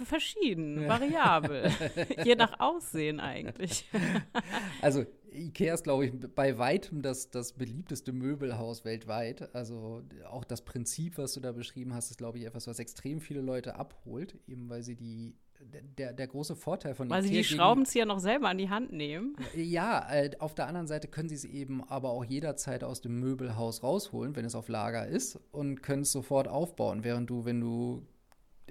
[0.04, 1.70] verschieden, variabel.
[2.24, 3.90] Je nach Aussehen eigentlich.
[4.82, 9.54] also Ikea ist, glaube ich, bei weitem das, das beliebteste Möbelhaus weltweit.
[9.54, 13.20] Also auch das Prinzip, was du da beschrieben hast, ist, glaube ich, etwas, was extrem
[13.20, 17.36] viele Leute abholt, eben weil sie die der, der große Vorteil von Weil Ikea sie
[17.36, 19.36] die Schraubenzieher noch selber an die Hand nehmen.
[19.54, 23.20] Ja, äh, auf der anderen Seite können sie es eben aber auch jederzeit aus dem
[23.20, 27.60] Möbelhaus rausholen, wenn es auf Lager ist und können es sofort aufbauen, während du, wenn
[27.60, 28.06] du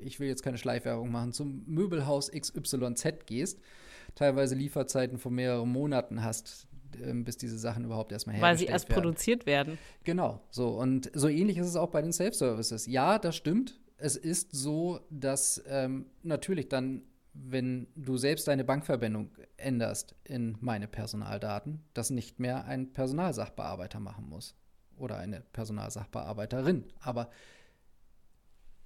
[0.03, 3.59] ich will jetzt keine Schleifwerbung machen, zum Möbelhaus XYZ gehst,
[4.15, 6.67] teilweise Lieferzeiten von mehreren Monaten hast,
[7.01, 8.59] ähm, bis diese Sachen überhaupt erstmal hergestellt werden.
[8.59, 9.01] Weil sie erst werden.
[9.01, 9.77] produziert werden.
[10.03, 10.69] Genau, so.
[10.69, 12.87] Und so ähnlich ist es auch bei den Self-Services.
[12.87, 13.79] Ja, das stimmt.
[13.97, 20.87] Es ist so, dass ähm, natürlich dann, wenn du selbst deine Bankverbindung änderst in meine
[20.87, 24.55] Personaldaten, das nicht mehr ein Personalsachbearbeiter machen muss.
[24.97, 26.85] Oder eine Personalsachbearbeiterin.
[26.99, 27.29] Aber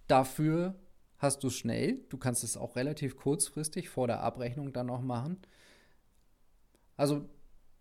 [0.08, 0.76] dafür
[1.24, 2.00] hast du schnell.
[2.10, 5.38] Du kannst es auch relativ kurzfristig vor der Abrechnung dann noch machen.
[6.96, 7.28] Also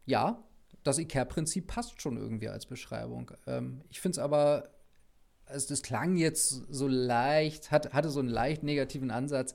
[0.07, 0.43] ja,
[0.83, 3.31] das IKEA-Prinzip passt schon irgendwie als Beschreibung.
[3.47, 4.71] Ähm, ich finde es aber,
[5.47, 9.55] also das klang jetzt so leicht, hat, hatte so einen leicht negativen Ansatz.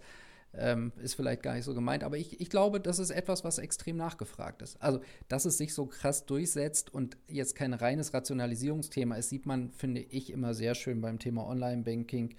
[0.54, 3.60] Ähm, ist vielleicht gar nicht so gemeint, aber ich, ich glaube, das ist etwas, was
[3.60, 4.82] extrem nachgefragt ist.
[4.82, 9.72] Also, dass es sich so krass durchsetzt und jetzt kein reines Rationalisierungsthema ist, sieht man,
[9.72, 12.34] finde ich, immer sehr schön beim Thema Online-Banking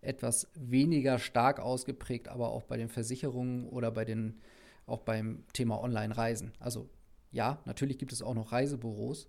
[0.00, 4.40] etwas weniger stark ausgeprägt, aber auch bei den Versicherungen oder bei den,
[4.86, 6.52] auch beim Thema Online-Reisen.
[6.60, 6.88] Also
[7.32, 9.28] ja, natürlich gibt es auch noch Reisebüros,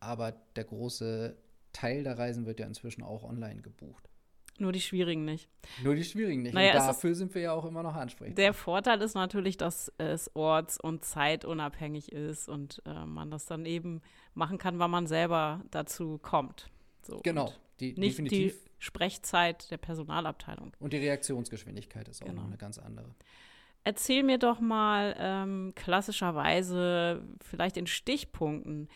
[0.00, 1.36] aber der große
[1.72, 4.10] Teil der Reisen wird ja inzwischen auch online gebucht.
[4.60, 5.48] Nur die schwierigen nicht.
[5.82, 6.52] Nur die schwierigen nicht.
[6.52, 8.36] Naja, und dafür sind wir ja auch immer noch ansprechend.
[8.36, 13.64] Der Vorteil ist natürlich, dass es orts- und zeitunabhängig ist und äh, man das dann
[13.64, 14.02] eben
[14.34, 16.68] machen kann, wann man selber dazu kommt.
[17.02, 18.54] So, genau, die, nicht definitiv.
[18.54, 20.72] die Sprechzeit der Personalabteilung.
[20.78, 22.42] Und die Reaktionsgeschwindigkeit ist auch genau.
[22.42, 23.14] noch eine ganz andere.
[23.82, 28.88] Erzähl mir doch mal ähm, klassischerweise vielleicht in Stichpunkten,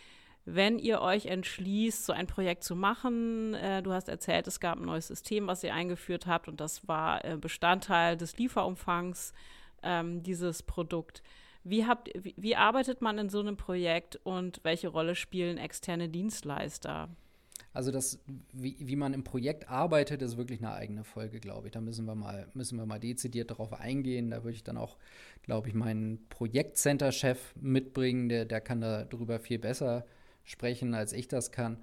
[0.45, 3.55] wenn ihr euch entschließt, so ein Projekt zu machen.
[3.55, 6.87] Äh, du hast erzählt, es gab ein neues System, was ihr eingeführt habt und das
[6.87, 9.33] war äh, Bestandteil des Lieferumfangs
[9.83, 11.23] ähm, dieses Produkt.
[11.63, 16.11] Wie, habt, wie, wie arbeitet man in so einem Projekt und welche Rolle spielen externe
[16.11, 17.09] Dienstleister?
[17.75, 18.21] Also das,
[18.53, 21.73] wie, wie man im Projekt arbeitet, ist wirklich eine eigene Folge, glaube ich.
[21.73, 24.31] Da müssen wir mal, müssen wir mal dezidiert darauf eingehen.
[24.31, 24.97] Da würde ich dann auch,
[25.43, 30.07] glaube ich, meinen Projektcenter-Chef mitbringen, der, der kann darüber viel besser
[30.45, 31.79] sprechen, als ich das kann.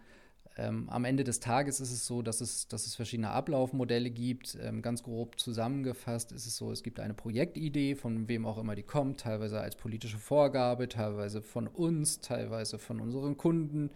[0.57, 4.57] Ähm, am Ende des Tages ist es so, dass es, dass es verschiedene Ablaufmodelle gibt.
[4.61, 8.75] Ähm, ganz grob zusammengefasst ist es so, es gibt eine Projektidee, von wem auch immer
[8.75, 13.91] die kommt, teilweise als politische Vorgabe, teilweise von uns, teilweise von unseren Kunden.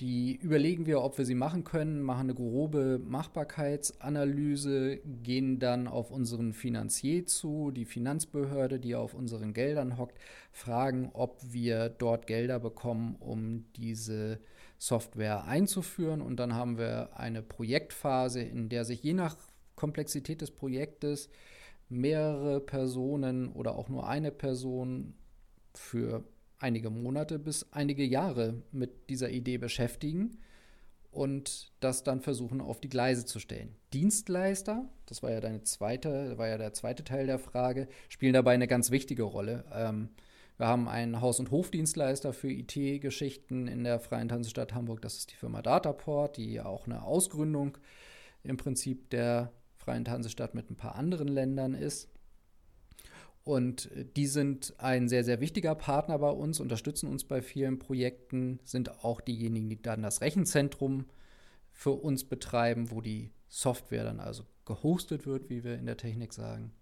[0.00, 6.12] Die überlegen wir, ob wir sie machen können, machen eine grobe Machbarkeitsanalyse, gehen dann auf
[6.12, 10.18] unseren Finanzier zu, die Finanzbehörde, die auf unseren Geldern hockt,
[10.52, 14.38] fragen, ob wir dort Gelder bekommen, um diese
[14.78, 16.20] Software einzuführen.
[16.20, 19.36] Und dann haben wir eine Projektphase, in der sich je nach
[19.74, 21.28] Komplexität des Projektes
[21.88, 25.14] mehrere Personen oder auch nur eine Person
[25.74, 26.22] für
[26.58, 30.38] einige Monate bis einige Jahre mit dieser Idee beschäftigen
[31.10, 33.74] und das dann versuchen auf die Gleise zu stellen.
[33.92, 38.54] Dienstleister, das war ja deine zweite, war ja der zweite Teil der Frage, spielen dabei
[38.54, 39.64] eine ganz wichtige Rolle.
[39.72, 40.10] Ähm,
[40.58, 45.00] wir haben einen Haus- und Hofdienstleister für IT-Geschichten in der Freien Hansestadt Hamburg.
[45.02, 47.78] Das ist die Firma Dataport, die auch eine Ausgründung
[48.42, 52.08] im Prinzip der Freien Hansestadt mit ein paar anderen Ländern ist.
[53.48, 57.78] Und äh, die sind ein sehr, sehr wichtiger Partner bei uns, unterstützen uns bei vielen
[57.78, 61.06] Projekten, sind auch diejenigen, die dann das Rechenzentrum
[61.72, 66.34] für uns betreiben, wo die Software dann also gehostet wird, wie wir in der Technik
[66.34, 66.72] sagen.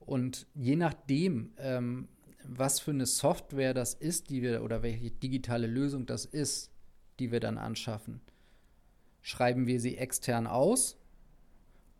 [0.00, 2.08] Und je nachdem, ähm,
[2.42, 6.70] was für eine Software das ist, die wir oder welche digitale Lösung das ist,
[7.18, 8.22] die wir dann anschaffen,
[9.20, 10.96] schreiben wir sie extern aus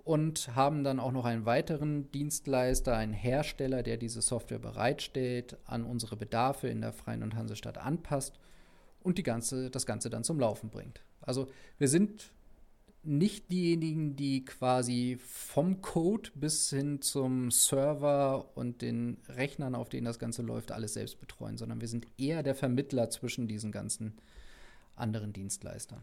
[0.04, 5.84] und haben dann auch noch einen weiteren Dienstleister, einen Hersteller, der diese Software bereitstellt, an
[5.84, 8.38] unsere Bedarfe in der Freien und Hansestadt anpasst
[9.02, 11.00] und die ganze, das Ganze dann zum Laufen bringt.
[11.22, 12.32] Also wir sind
[13.02, 20.06] nicht diejenigen, die quasi vom Code bis hin zum Server und den Rechnern, auf denen
[20.06, 24.14] das Ganze läuft, alles selbst betreuen, sondern wir sind eher der Vermittler zwischen diesen ganzen
[24.96, 26.02] anderen Dienstleistern.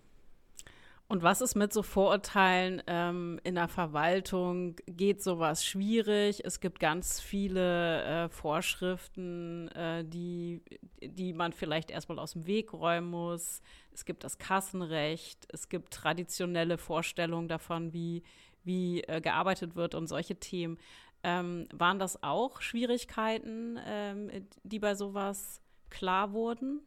[1.11, 4.77] Und was ist mit so Vorurteilen ähm, in der Verwaltung?
[4.85, 6.45] Geht sowas schwierig?
[6.45, 10.61] Es gibt ganz viele äh, Vorschriften, äh, die,
[11.03, 13.61] die man vielleicht erstmal aus dem Weg räumen muss.
[13.91, 18.23] Es gibt das Kassenrecht, es gibt traditionelle Vorstellungen davon, wie,
[18.63, 20.77] wie äh, gearbeitet wird und solche Themen.
[21.23, 24.31] Ähm, waren das auch Schwierigkeiten, ähm,
[24.63, 26.79] die bei sowas klar wurden?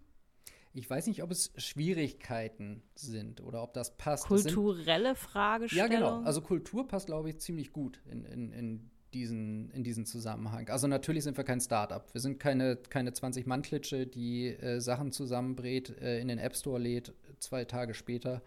[0.77, 4.27] Ich weiß nicht, ob es Schwierigkeiten sind oder ob das passt.
[4.27, 5.91] Kulturelle das sind, Fragestellung.
[5.91, 6.23] Ja, genau.
[6.23, 10.69] Also Kultur passt, glaube ich, ziemlich gut in, in, in, diesen, in diesen Zusammenhang.
[10.69, 12.13] Also natürlich sind wir kein Startup.
[12.13, 17.15] Wir sind keine, keine 20-Mann-Klitsche, die äh, Sachen zusammenbrät, äh, in den App Store lädt,
[17.39, 18.43] zwei Tage später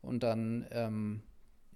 [0.00, 1.22] und dann ähm,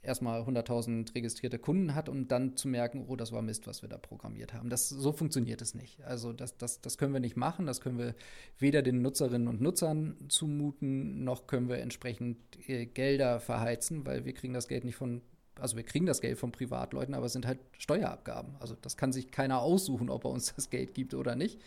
[0.08, 3.88] erstmal 100.000 registrierte Kunden hat, um dann zu merken, oh, das war Mist, was wir
[3.88, 4.70] da programmiert haben.
[4.70, 6.02] Das, so funktioniert es nicht.
[6.02, 7.66] Also das, das, das können wir nicht machen.
[7.66, 8.14] Das können wir
[8.58, 14.32] weder den Nutzerinnen und Nutzern zumuten, noch können wir entsprechend äh, Gelder verheizen, weil wir
[14.32, 15.20] kriegen das Geld nicht von,
[15.60, 18.56] also wir kriegen das Geld von Privatleuten, aber es sind halt Steuerabgaben.
[18.58, 21.60] Also das kann sich keiner aussuchen, ob er uns das Geld gibt oder nicht,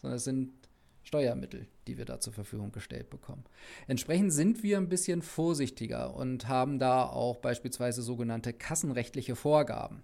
[0.00, 0.52] sondern es sind
[1.08, 3.44] Steuermittel, die wir da zur Verfügung gestellt bekommen.
[3.86, 10.02] Entsprechend sind wir ein bisschen vorsichtiger und haben da auch beispielsweise sogenannte kassenrechtliche Vorgaben,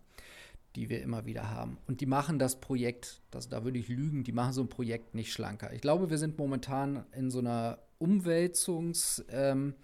[0.76, 1.76] die wir immer wieder haben.
[1.86, 5.14] Und die machen das Projekt, das, da würde ich lügen, die machen so ein Projekt
[5.14, 5.74] nicht schlanker.
[5.74, 9.74] Ich glaube, wir sind momentan in so einer Umwälzungs- ähm,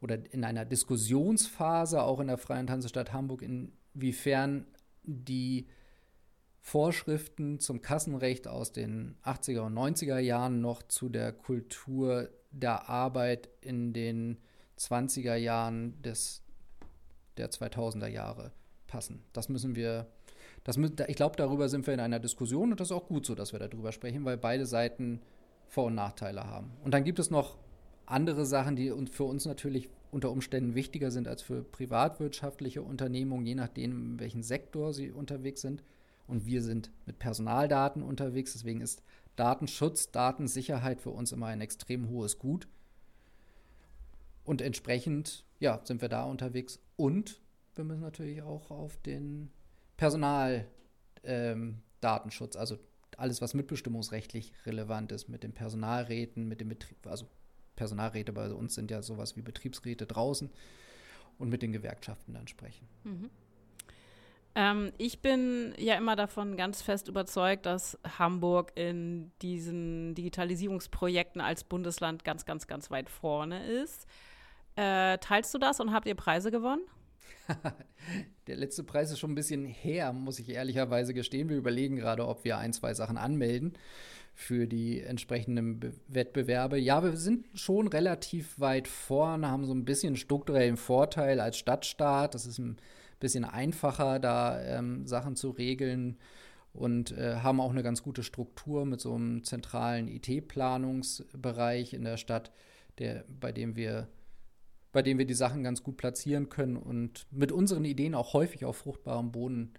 [0.00, 4.66] oder in einer Diskussionsphase, auch in der Freien Hansestadt Hamburg, inwiefern
[5.04, 5.68] die
[6.68, 13.48] Vorschriften zum Kassenrecht aus den 80er und 90er Jahren noch zu der Kultur der Arbeit
[13.62, 14.36] in den
[14.78, 16.42] 20er Jahren des,
[17.38, 18.52] der 2000er Jahre
[18.86, 19.24] passen.
[19.32, 20.08] Das müssen wir,
[20.64, 23.34] das, ich glaube, darüber sind wir in einer Diskussion und das ist auch gut so,
[23.34, 25.22] dass wir darüber sprechen, weil beide Seiten
[25.68, 26.72] Vor- und Nachteile haben.
[26.84, 27.56] Und dann gibt es noch
[28.04, 33.54] andere Sachen, die für uns natürlich unter Umständen wichtiger sind als für privatwirtschaftliche Unternehmungen, je
[33.54, 35.82] nachdem, in welchem Sektor sie unterwegs sind.
[36.28, 39.02] Und wir sind mit Personaldaten unterwegs, deswegen ist
[39.34, 42.68] Datenschutz, Datensicherheit für uns immer ein extrem hohes Gut.
[44.44, 46.78] Und entsprechend, ja, sind wir da unterwegs.
[46.96, 47.40] Und
[47.74, 49.50] wir müssen natürlich auch auf den
[49.96, 52.78] Personaldatenschutz, ähm, also
[53.16, 57.26] alles, was mitbestimmungsrechtlich relevant ist, mit den Personalräten, mit dem Betrieb, also
[57.74, 60.50] Personalräte bei uns sind ja sowas wie Betriebsräte draußen
[61.38, 62.86] und mit den Gewerkschaften dann sprechen.
[63.04, 63.30] Mhm.
[64.58, 71.62] Ähm, ich bin ja immer davon ganz fest überzeugt, dass Hamburg in diesen Digitalisierungsprojekten als
[71.62, 74.08] Bundesland ganz, ganz, ganz weit vorne ist.
[74.74, 76.82] Äh, teilst du das und habt ihr Preise gewonnen?
[78.48, 81.48] Der letzte Preis ist schon ein bisschen her, muss ich ehrlicherweise gestehen.
[81.48, 83.74] Wir überlegen gerade, ob wir ein, zwei Sachen anmelden
[84.34, 86.78] für die entsprechenden Be Wettbewerbe.
[86.78, 92.34] Ja, wir sind schon relativ weit vorne, haben so ein bisschen strukturellen Vorteil als Stadtstaat.
[92.34, 92.78] Das ist ein
[93.18, 96.18] bisschen einfacher, da ähm, Sachen zu regeln
[96.72, 102.16] und äh, haben auch eine ganz gute Struktur mit so einem zentralen IT-Planungsbereich in der
[102.16, 102.52] Stadt,
[102.98, 104.08] der, bei dem wir
[104.92, 108.64] bei dem wir die Sachen ganz gut platzieren können und mit unseren Ideen auch häufig
[108.64, 109.74] auf fruchtbarem Boden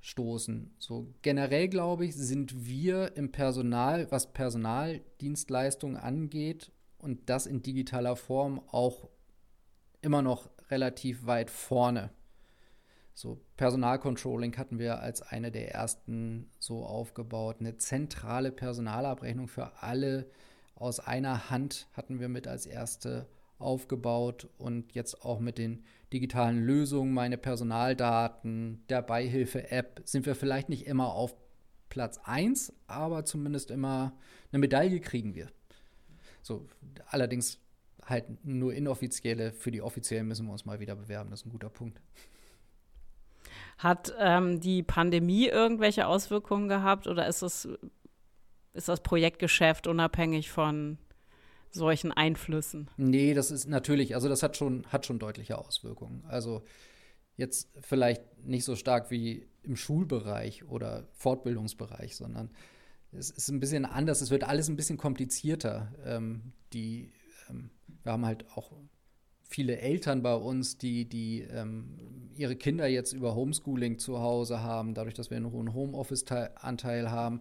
[0.00, 0.74] stoßen.
[0.78, 8.16] So generell glaube ich, sind wir im Personal, was Personaldienstleistungen angeht und das in digitaler
[8.16, 9.08] Form auch
[10.00, 12.10] immer noch relativ weit vorne.
[13.14, 17.56] So Personalcontrolling hatten wir als eine der ersten so aufgebaut.
[17.60, 20.30] Eine zentrale Personalabrechnung für alle
[20.74, 23.26] aus einer Hand hatten wir mit als erste
[23.58, 30.68] aufgebaut und jetzt auch mit den digitalen Lösungen, meine Personaldaten, der Beihilfe-App, sind wir vielleicht
[30.68, 31.34] nicht immer auf
[31.90, 34.16] Platz 1, aber zumindest immer
[34.50, 35.48] eine Medaille kriegen wir.
[36.42, 36.66] So,
[37.06, 37.60] allerdings
[38.04, 41.52] halt nur inoffizielle, für die offiziellen müssen wir uns mal wieder bewerben, das ist ein
[41.52, 42.00] guter Punkt.
[43.80, 47.66] Hat ähm, die Pandemie irgendwelche Auswirkungen gehabt oder ist das,
[48.74, 50.98] ist das Projektgeschäft unabhängig von
[51.70, 52.90] solchen Einflüssen.
[52.98, 56.24] Nee, das ist natürlich, also das hat schon, hat schon deutliche Auswirkungen.
[56.28, 56.62] Also
[57.36, 62.50] jetzt vielleicht nicht so stark wie im Schulbereich oder Fortbildungsbereich, sondern
[63.12, 65.92] es ist ein bisschen anders, es wird alles ein bisschen komplizierter.
[66.04, 67.12] Ähm, die,
[67.48, 67.70] ähm,
[68.02, 68.72] wir haben halt auch
[69.50, 71.96] viele Eltern bei uns, die, die ähm,
[72.36, 77.40] ihre Kinder jetzt über Homeschooling zu Hause haben, dadurch, dass wir einen hohen Homeoffice-Anteil haben.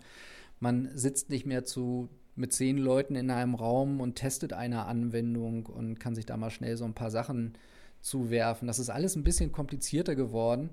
[0.60, 5.66] Man sitzt nicht mehr zu mit zehn Leuten in einem Raum und testet eine Anwendung
[5.66, 7.54] und kann sich da mal schnell so ein paar Sachen
[8.02, 8.68] zuwerfen.
[8.68, 10.70] Das ist alles ein bisschen komplizierter geworden,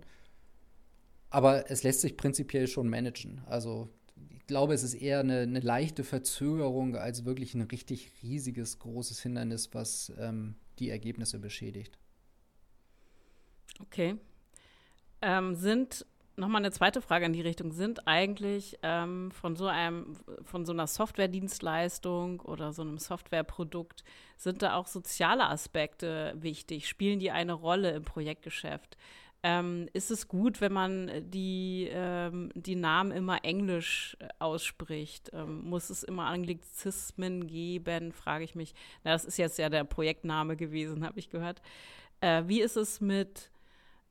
[1.28, 3.42] aber es lässt sich prinzipiell schon managen.
[3.46, 3.88] Also
[4.30, 9.20] ich glaube, es ist eher eine, eine leichte Verzögerung als wirklich ein richtig riesiges, großes
[9.20, 11.98] Hindernis, was ähm, die Ergebnisse beschädigt.
[13.80, 14.16] Okay.
[15.22, 17.72] Ähm, sind nochmal eine zweite Frage in die Richtung.
[17.72, 24.04] Sind eigentlich ähm, von so einem, von so einer Softwaredienstleistung oder so einem Softwareprodukt,
[24.36, 26.88] sind da auch soziale Aspekte wichtig?
[26.88, 28.96] Spielen die eine Rolle im Projektgeschäft?
[29.48, 35.30] Ähm, ist es gut, wenn man die, ähm, die Namen immer englisch äh, ausspricht?
[35.32, 38.74] Ähm, muss es immer Anglizismen geben, frage ich mich.
[39.04, 41.62] Na, das ist jetzt ja der Projektname gewesen, habe ich gehört.
[42.20, 43.52] Äh, wie ist es mit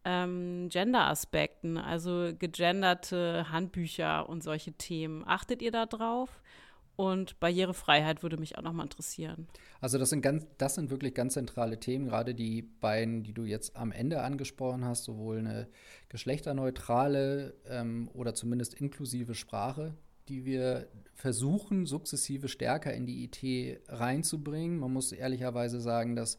[0.06, 5.28] ähm, Gender-Aspekten, also gegenderte Handbücher und solche Themen.
[5.28, 6.30] Achtet ihr da drauf?
[6.96, 9.48] Und Barrierefreiheit würde mich auch noch mal interessieren.
[9.82, 13.44] Also das sind ganz, das sind wirklich ganz zentrale Themen, gerade die beiden, die du
[13.44, 15.68] jetzt am Ende angesprochen hast, sowohl eine
[16.10, 19.94] geschlechterneutrale ähm, oder zumindest inklusive Sprache,
[20.30, 24.80] die wir versuchen, sukzessive stärker in die IT reinzubringen.
[24.80, 26.38] Man muss ehrlicherweise sagen, dass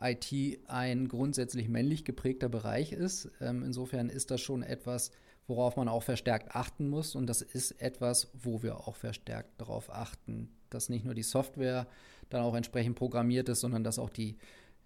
[0.00, 3.30] IT ein grundsätzlich männlich geprägter Bereich ist.
[3.40, 5.10] Ähm, insofern ist das schon etwas,
[5.48, 7.14] worauf man auch verstärkt achten muss.
[7.14, 11.86] Und das ist etwas, wo wir auch verstärkt darauf achten, dass nicht nur die Software
[12.28, 14.36] dann auch entsprechend programmiert ist, sondern dass auch die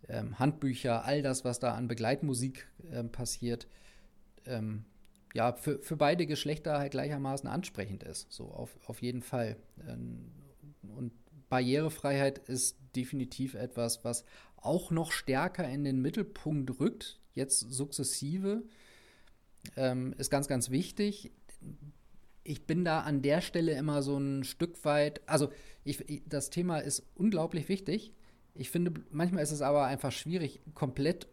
[0.09, 3.67] ähm, Handbücher, all das, was da an Begleitmusik ähm, passiert,
[4.47, 4.85] ähm,
[5.35, 8.31] ja, für, für beide Geschlechter halt gleichermaßen ansprechend ist.
[8.33, 9.57] So auf, auf jeden Fall.
[9.89, 10.31] Ähm,
[10.97, 11.13] und
[11.49, 14.25] Barrierefreiheit ist definitiv etwas, was
[14.57, 18.63] auch noch stärker in den Mittelpunkt rückt, jetzt sukzessive,
[19.77, 21.33] ähm, ist ganz, ganz wichtig.
[22.45, 25.51] Ich bin da an der Stelle immer so ein Stück weit, also
[25.85, 28.13] ich, das Thema ist unglaublich wichtig.
[28.55, 31.29] Ich finde, manchmal ist es aber einfach schwierig, komplett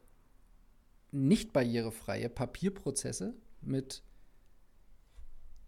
[1.12, 4.04] nicht barrierefreie Papierprozesse mit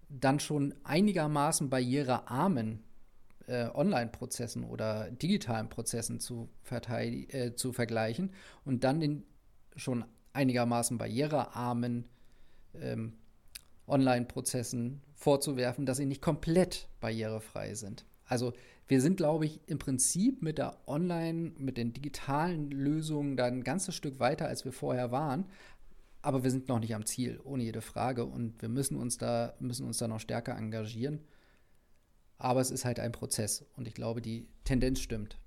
[0.09, 2.83] dann schon einigermaßen barrierearmen
[3.47, 8.31] äh, Online-Prozessen oder digitalen Prozessen zu, äh, zu vergleichen
[8.65, 9.23] und dann den
[9.75, 12.07] schon einigermaßen barrierearmen
[12.79, 13.13] ähm,
[13.87, 18.05] Online-Prozessen vorzuwerfen, dass sie nicht komplett barrierefrei sind.
[18.25, 18.53] Also
[18.87, 23.63] wir sind, glaube ich, im Prinzip mit der Online, mit den digitalen Lösungen da ein
[23.63, 25.45] ganzes Stück weiter, als wir vorher waren.
[26.21, 28.25] Aber wir sind noch nicht am Ziel, ohne jede Frage.
[28.25, 31.21] Und wir müssen uns da, müssen uns da noch stärker engagieren.
[32.37, 33.65] Aber es ist halt ein Prozess.
[33.75, 35.37] Und ich glaube, die Tendenz stimmt.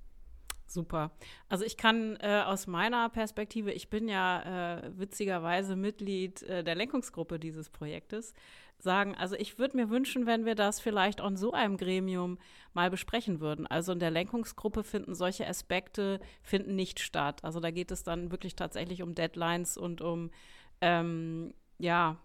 [0.75, 1.13] Super.
[1.49, 6.75] Also ich kann äh, aus meiner Perspektive, ich bin ja äh, witzigerweise Mitglied äh, der
[6.75, 8.35] Lenkungsgruppe dieses Projektes,
[8.79, 12.39] sagen, also ich würde mir wünschen, wenn wir das vielleicht an so einem Gremium
[12.73, 13.69] mal besprechen würden.
[13.69, 17.45] Also in der Lenkungsgruppe finden solche Aspekte finden nicht statt.
[17.45, 20.33] Also da geht es dann wirklich tatsächlich um Deadlines und um
[20.81, 22.19] ähm, ja,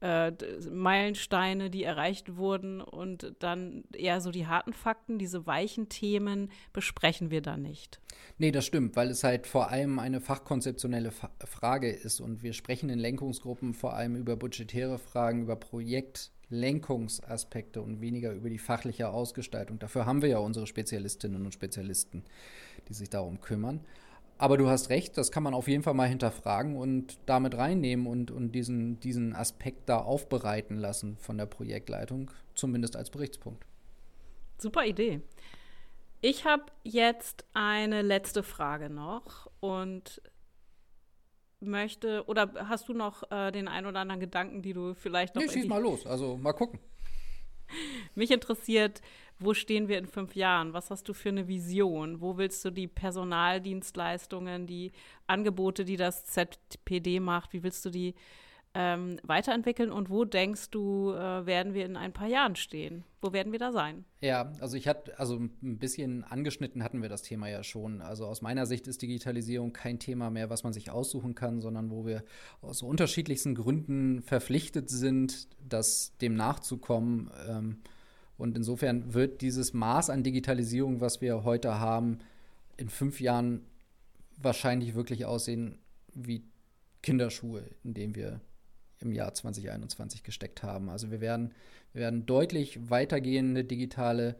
[0.00, 0.30] äh,
[0.70, 7.32] Meilensteine, die erreicht wurden und dann eher so die harten Fakten, diese weichen Themen besprechen
[7.32, 8.00] wir da nicht.
[8.38, 12.52] Nee, das stimmt, weil es halt vor allem eine fachkonzeptionelle Fa Frage ist und wir
[12.52, 19.08] sprechen in Lenkungsgruppen vor allem über budgetäre Fragen, über Projektlenkungsaspekte und weniger über die fachliche
[19.08, 19.80] Ausgestaltung.
[19.80, 22.22] Dafür haben wir ja unsere Spezialistinnen und Spezialisten,
[22.88, 23.80] die sich darum kümmern.
[24.38, 28.06] Aber du hast recht, das kann man auf jeden Fall mal hinterfragen und damit reinnehmen
[28.06, 33.66] und, und diesen, diesen Aspekt da aufbereiten lassen von der Projektleitung, zumindest als Berichtspunkt.
[34.56, 35.20] Super Idee.
[36.20, 40.22] Ich habe jetzt eine letzte Frage noch und
[41.60, 45.42] möchte, oder hast du noch äh, den ein oder anderen Gedanken, die du vielleicht noch.
[45.42, 46.78] Nee, schieß mal los, also mal gucken.
[48.14, 49.00] Mich interessiert,
[49.38, 50.72] wo stehen wir in fünf Jahren?
[50.72, 52.20] Was hast du für eine Vision?
[52.20, 54.92] Wo willst du die Personaldienstleistungen, die
[55.26, 58.14] Angebote, die das ZPD macht, wie willst du die
[58.74, 63.04] ähm, weiterentwickeln und wo denkst du, äh, werden wir in ein paar Jahren stehen?
[63.20, 64.04] Wo werden wir da sein?
[64.20, 68.02] Ja, also ich hatte, also ein bisschen angeschnitten hatten wir das Thema ja schon.
[68.02, 71.90] Also aus meiner Sicht ist Digitalisierung kein Thema mehr, was man sich aussuchen kann, sondern
[71.90, 72.22] wo wir
[72.60, 77.30] aus unterschiedlichsten Gründen verpflichtet sind, das dem nachzukommen.
[77.48, 77.78] Ähm,
[78.38, 82.20] und insofern wird dieses Maß an Digitalisierung, was wir heute haben,
[82.76, 83.62] in fünf Jahren
[84.36, 85.78] wahrscheinlich wirklich aussehen
[86.14, 86.44] wie
[87.02, 88.40] Kinderschuhe, in denen wir
[89.00, 90.88] im Jahr 2021 gesteckt haben.
[90.88, 91.52] Also wir werden,
[91.92, 94.36] wir werden deutlich weitergehende digitale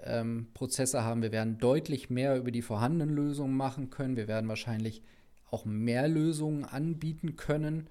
[0.00, 1.22] ähm, Prozesse haben.
[1.22, 4.16] Wir werden deutlich mehr über die vorhandenen Lösungen machen können.
[4.16, 5.02] Wir werden wahrscheinlich
[5.50, 7.88] auch mehr Lösungen anbieten können.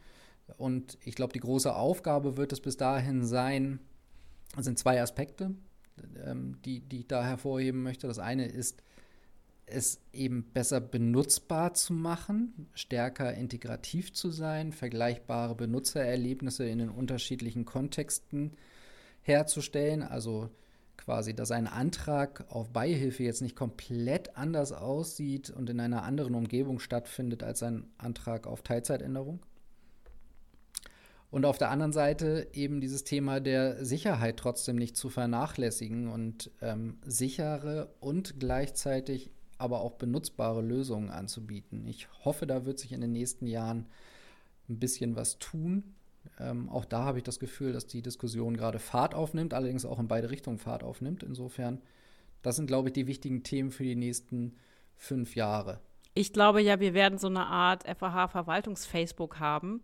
[0.57, 3.79] Und ich glaube, die große Aufgabe wird es bis dahin sein,
[4.57, 5.53] es sind zwei Aspekte,
[6.23, 8.07] ähm, die, die ich da hervorheben möchte.
[8.07, 8.81] Das eine ist,
[9.67, 17.65] es eben besser benutzbar zu machen, stärker integrativ zu sein, vergleichbare Benutzererlebnisse in den unterschiedlichen
[17.65, 18.51] Kontexten
[19.21, 20.03] herzustellen.
[20.03, 20.49] Also
[20.97, 26.35] quasi, dass ein Antrag auf Beihilfe jetzt nicht komplett anders aussieht und in einer anderen
[26.35, 29.39] Umgebung stattfindet als ein Antrag auf Teilzeitänderung.
[31.31, 36.51] Und auf der anderen Seite eben dieses Thema der Sicherheit trotzdem nicht zu vernachlässigen und
[36.61, 41.85] ähm, sichere und gleichzeitig aber auch benutzbare Lösungen anzubieten.
[41.87, 43.87] Ich hoffe, da wird sich in den nächsten Jahren
[44.69, 45.95] ein bisschen was tun.
[46.39, 49.99] Ähm, auch da habe ich das Gefühl, dass die Diskussion gerade Fahrt aufnimmt, allerdings auch
[49.99, 51.23] in beide Richtungen Fahrt aufnimmt.
[51.23, 51.81] Insofern,
[52.41, 54.55] das sind, glaube ich, die wichtigen Themen für die nächsten
[54.95, 55.79] fünf Jahre.
[56.13, 59.81] Ich glaube ja, wir werden so eine Art FAH-Verwaltungs-Facebook haben,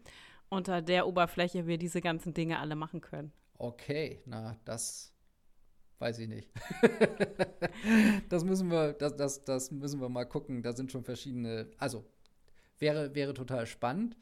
[0.52, 3.32] unter der Oberfläche wir diese ganzen Dinge alle machen können.
[3.58, 5.14] Okay, na, das
[5.99, 6.52] weiß ich nicht.
[8.30, 10.62] das müssen wir, das, das, das müssen wir mal gucken.
[10.62, 12.06] Da sind schon verschiedene, also
[12.80, 14.18] wäre, wäre total spannend.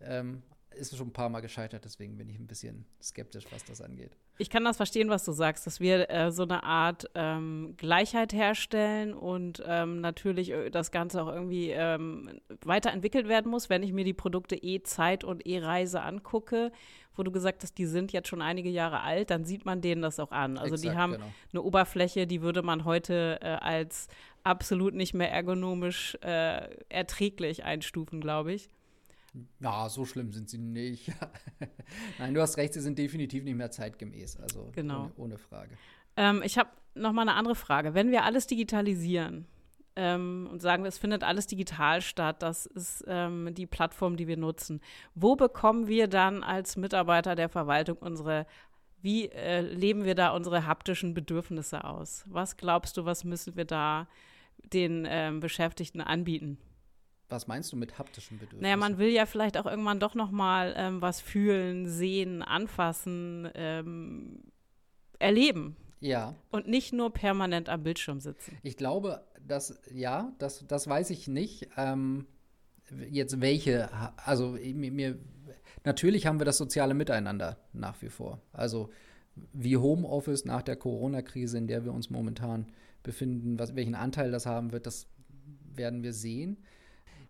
[0.00, 0.42] Ähm,
[0.74, 4.16] ist schon ein paar Mal gescheitert, deswegen bin ich ein bisschen skeptisch, was das angeht.
[4.38, 8.32] Ich kann das verstehen, was du sagst, dass wir äh, so eine Art ähm, Gleichheit
[8.32, 13.68] herstellen und ähm, natürlich äh, das Ganze auch irgendwie ähm, weiterentwickelt werden muss.
[13.68, 16.72] Wenn ich mir die Produkte E-Zeit und E-Reise angucke,
[17.16, 20.00] wo du gesagt hast, die sind jetzt schon einige Jahre alt, dann sieht man denen
[20.00, 20.56] das auch an.
[20.56, 21.32] Also Exakt, die haben genau.
[21.52, 24.08] eine Oberfläche, die würde man heute äh, als
[24.42, 28.70] absolut nicht mehr ergonomisch äh, erträglich einstufen, glaube ich.
[29.60, 31.12] Ja, so schlimm sind sie nicht.
[32.18, 34.38] Nein, du hast recht, sie sind definitiv nicht mehr zeitgemäß.
[34.38, 35.02] Also genau.
[35.02, 35.76] ohne, ohne Frage.
[36.16, 37.94] Ähm, ich habe noch mal eine andere Frage.
[37.94, 39.46] Wenn wir alles digitalisieren
[39.96, 44.36] ähm, und sagen, es findet alles digital statt, das ist ähm, die Plattform, die wir
[44.36, 44.80] nutzen,
[45.14, 48.46] wo bekommen wir dann als Mitarbeiter der Verwaltung unsere
[49.02, 52.24] wie äh, leben wir da unsere haptischen Bedürfnisse aus?
[52.26, 54.06] Was glaubst du, was müssen wir da
[54.62, 56.58] den ähm, Beschäftigten anbieten?
[57.30, 58.62] Was meinst du mit haptischen Bedürfnissen?
[58.62, 63.48] Naja, man will ja vielleicht auch irgendwann doch noch mal ähm, was fühlen, sehen, anfassen,
[63.54, 64.42] ähm,
[65.18, 65.76] erleben.
[66.00, 66.34] Ja.
[66.50, 68.58] Und nicht nur permanent am Bildschirm sitzen.
[68.62, 71.68] Ich glaube, dass, ja, das, das weiß ich nicht.
[71.76, 72.26] Ähm,
[73.10, 75.18] jetzt welche, also mir, mir,
[75.84, 78.40] natürlich haben wir das soziale Miteinander nach wie vor.
[78.52, 78.90] Also
[79.52, 82.66] wie Homeoffice nach der Corona-Krise, in der wir uns momentan
[83.02, 85.06] befinden, was, welchen Anteil das haben wird, das
[85.74, 86.58] werden wir sehen.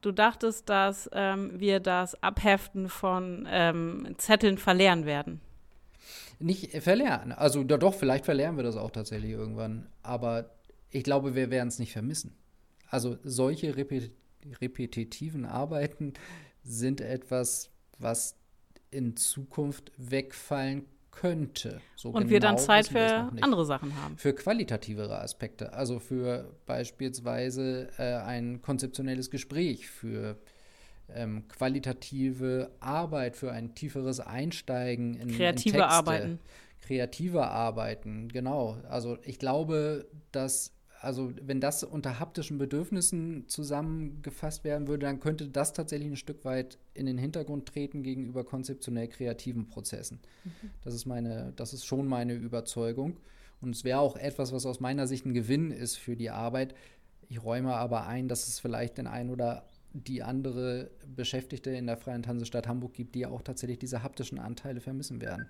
[0.00, 5.40] Du dachtest, dass ähm, wir das Abheften von ähm, Zetteln verlernen werden.
[6.38, 7.32] Nicht verlernen.
[7.32, 9.86] Also doch, vielleicht verlernen wir das auch tatsächlich irgendwann.
[10.02, 10.50] Aber
[10.90, 12.34] ich glaube, wir werden es nicht vermissen.
[12.88, 14.10] Also solche repet
[14.62, 16.14] repetitiven Arbeiten
[16.62, 18.36] sind etwas, was
[18.90, 21.80] in Zukunft wegfallen könnte.
[21.96, 24.16] So und genau wir dann Zeit für andere Sachen haben.
[24.16, 30.38] Für qualitativere Aspekte, also für beispielsweise äh, ein konzeptionelles Gespräch, für
[31.14, 36.38] ähm, qualitative Arbeit, für ein tieferes Einsteigen in kreative in Texte, Arbeiten.
[36.80, 38.78] Kreative Arbeiten, genau.
[38.88, 45.48] Also ich glaube, dass also wenn das unter haptischen Bedürfnissen zusammengefasst werden würde, dann könnte
[45.48, 50.20] das tatsächlich ein Stück weit in den Hintergrund treten gegenüber konzeptionell kreativen Prozessen.
[50.44, 50.70] Mhm.
[50.84, 53.18] Das ist meine, das ist schon meine Überzeugung.
[53.62, 56.74] Und es wäre auch etwas, was aus meiner Sicht ein Gewinn ist für die Arbeit.
[57.28, 61.96] Ich räume aber ein, dass es vielleicht den ein oder die andere Beschäftigte in der
[61.96, 65.48] Freien Hansestadt Hamburg gibt, die auch tatsächlich diese haptischen Anteile vermissen werden.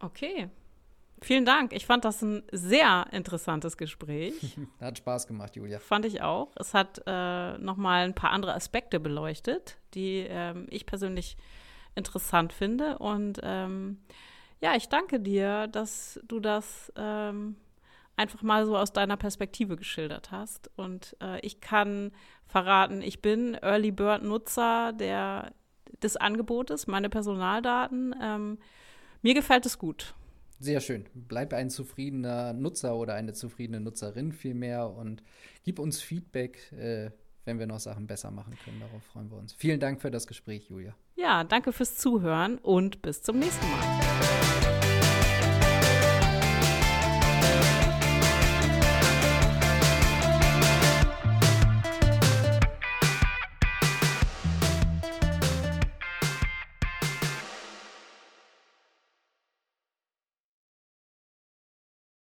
[0.00, 0.48] Okay,
[1.22, 1.72] Vielen Dank.
[1.72, 4.34] Ich fand das ein sehr interessantes Gespräch.
[4.80, 5.78] hat Spaß gemacht, Julia.
[5.78, 6.50] Fand ich auch.
[6.56, 11.36] Es hat äh, nochmal ein paar andere Aspekte beleuchtet, die ähm, ich persönlich
[11.94, 12.98] interessant finde.
[12.98, 13.98] Und ähm,
[14.60, 17.56] ja, ich danke dir, dass du das ähm,
[18.16, 20.70] einfach mal so aus deiner Perspektive geschildert hast.
[20.76, 22.10] Und äh, ich kann
[22.46, 25.52] verraten, ich bin Early Bird Nutzer der,
[26.02, 28.12] des Angebotes, meine Personaldaten.
[28.20, 28.58] Ähm,
[29.22, 30.14] mir gefällt es gut.
[30.62, 31.06] Sehr schön.
[31.12, 35.24] Bleib ein zufriedener Nutzer oder eine zufriedene Nutzerin vielmehr und
[35.64, 37.10] gib uns Feedback, äh,
[37.44, 38.78] wenn wir noch Sachen besser machen können.
[38.78, 39.54] Darauf freuen wir uns.
[39.54, 40.94] Vielen Dank für das Gespräch, Julia.
[41.16, 44.41] Ja, danke fürs Zuhören und bis zum nächsten Mal.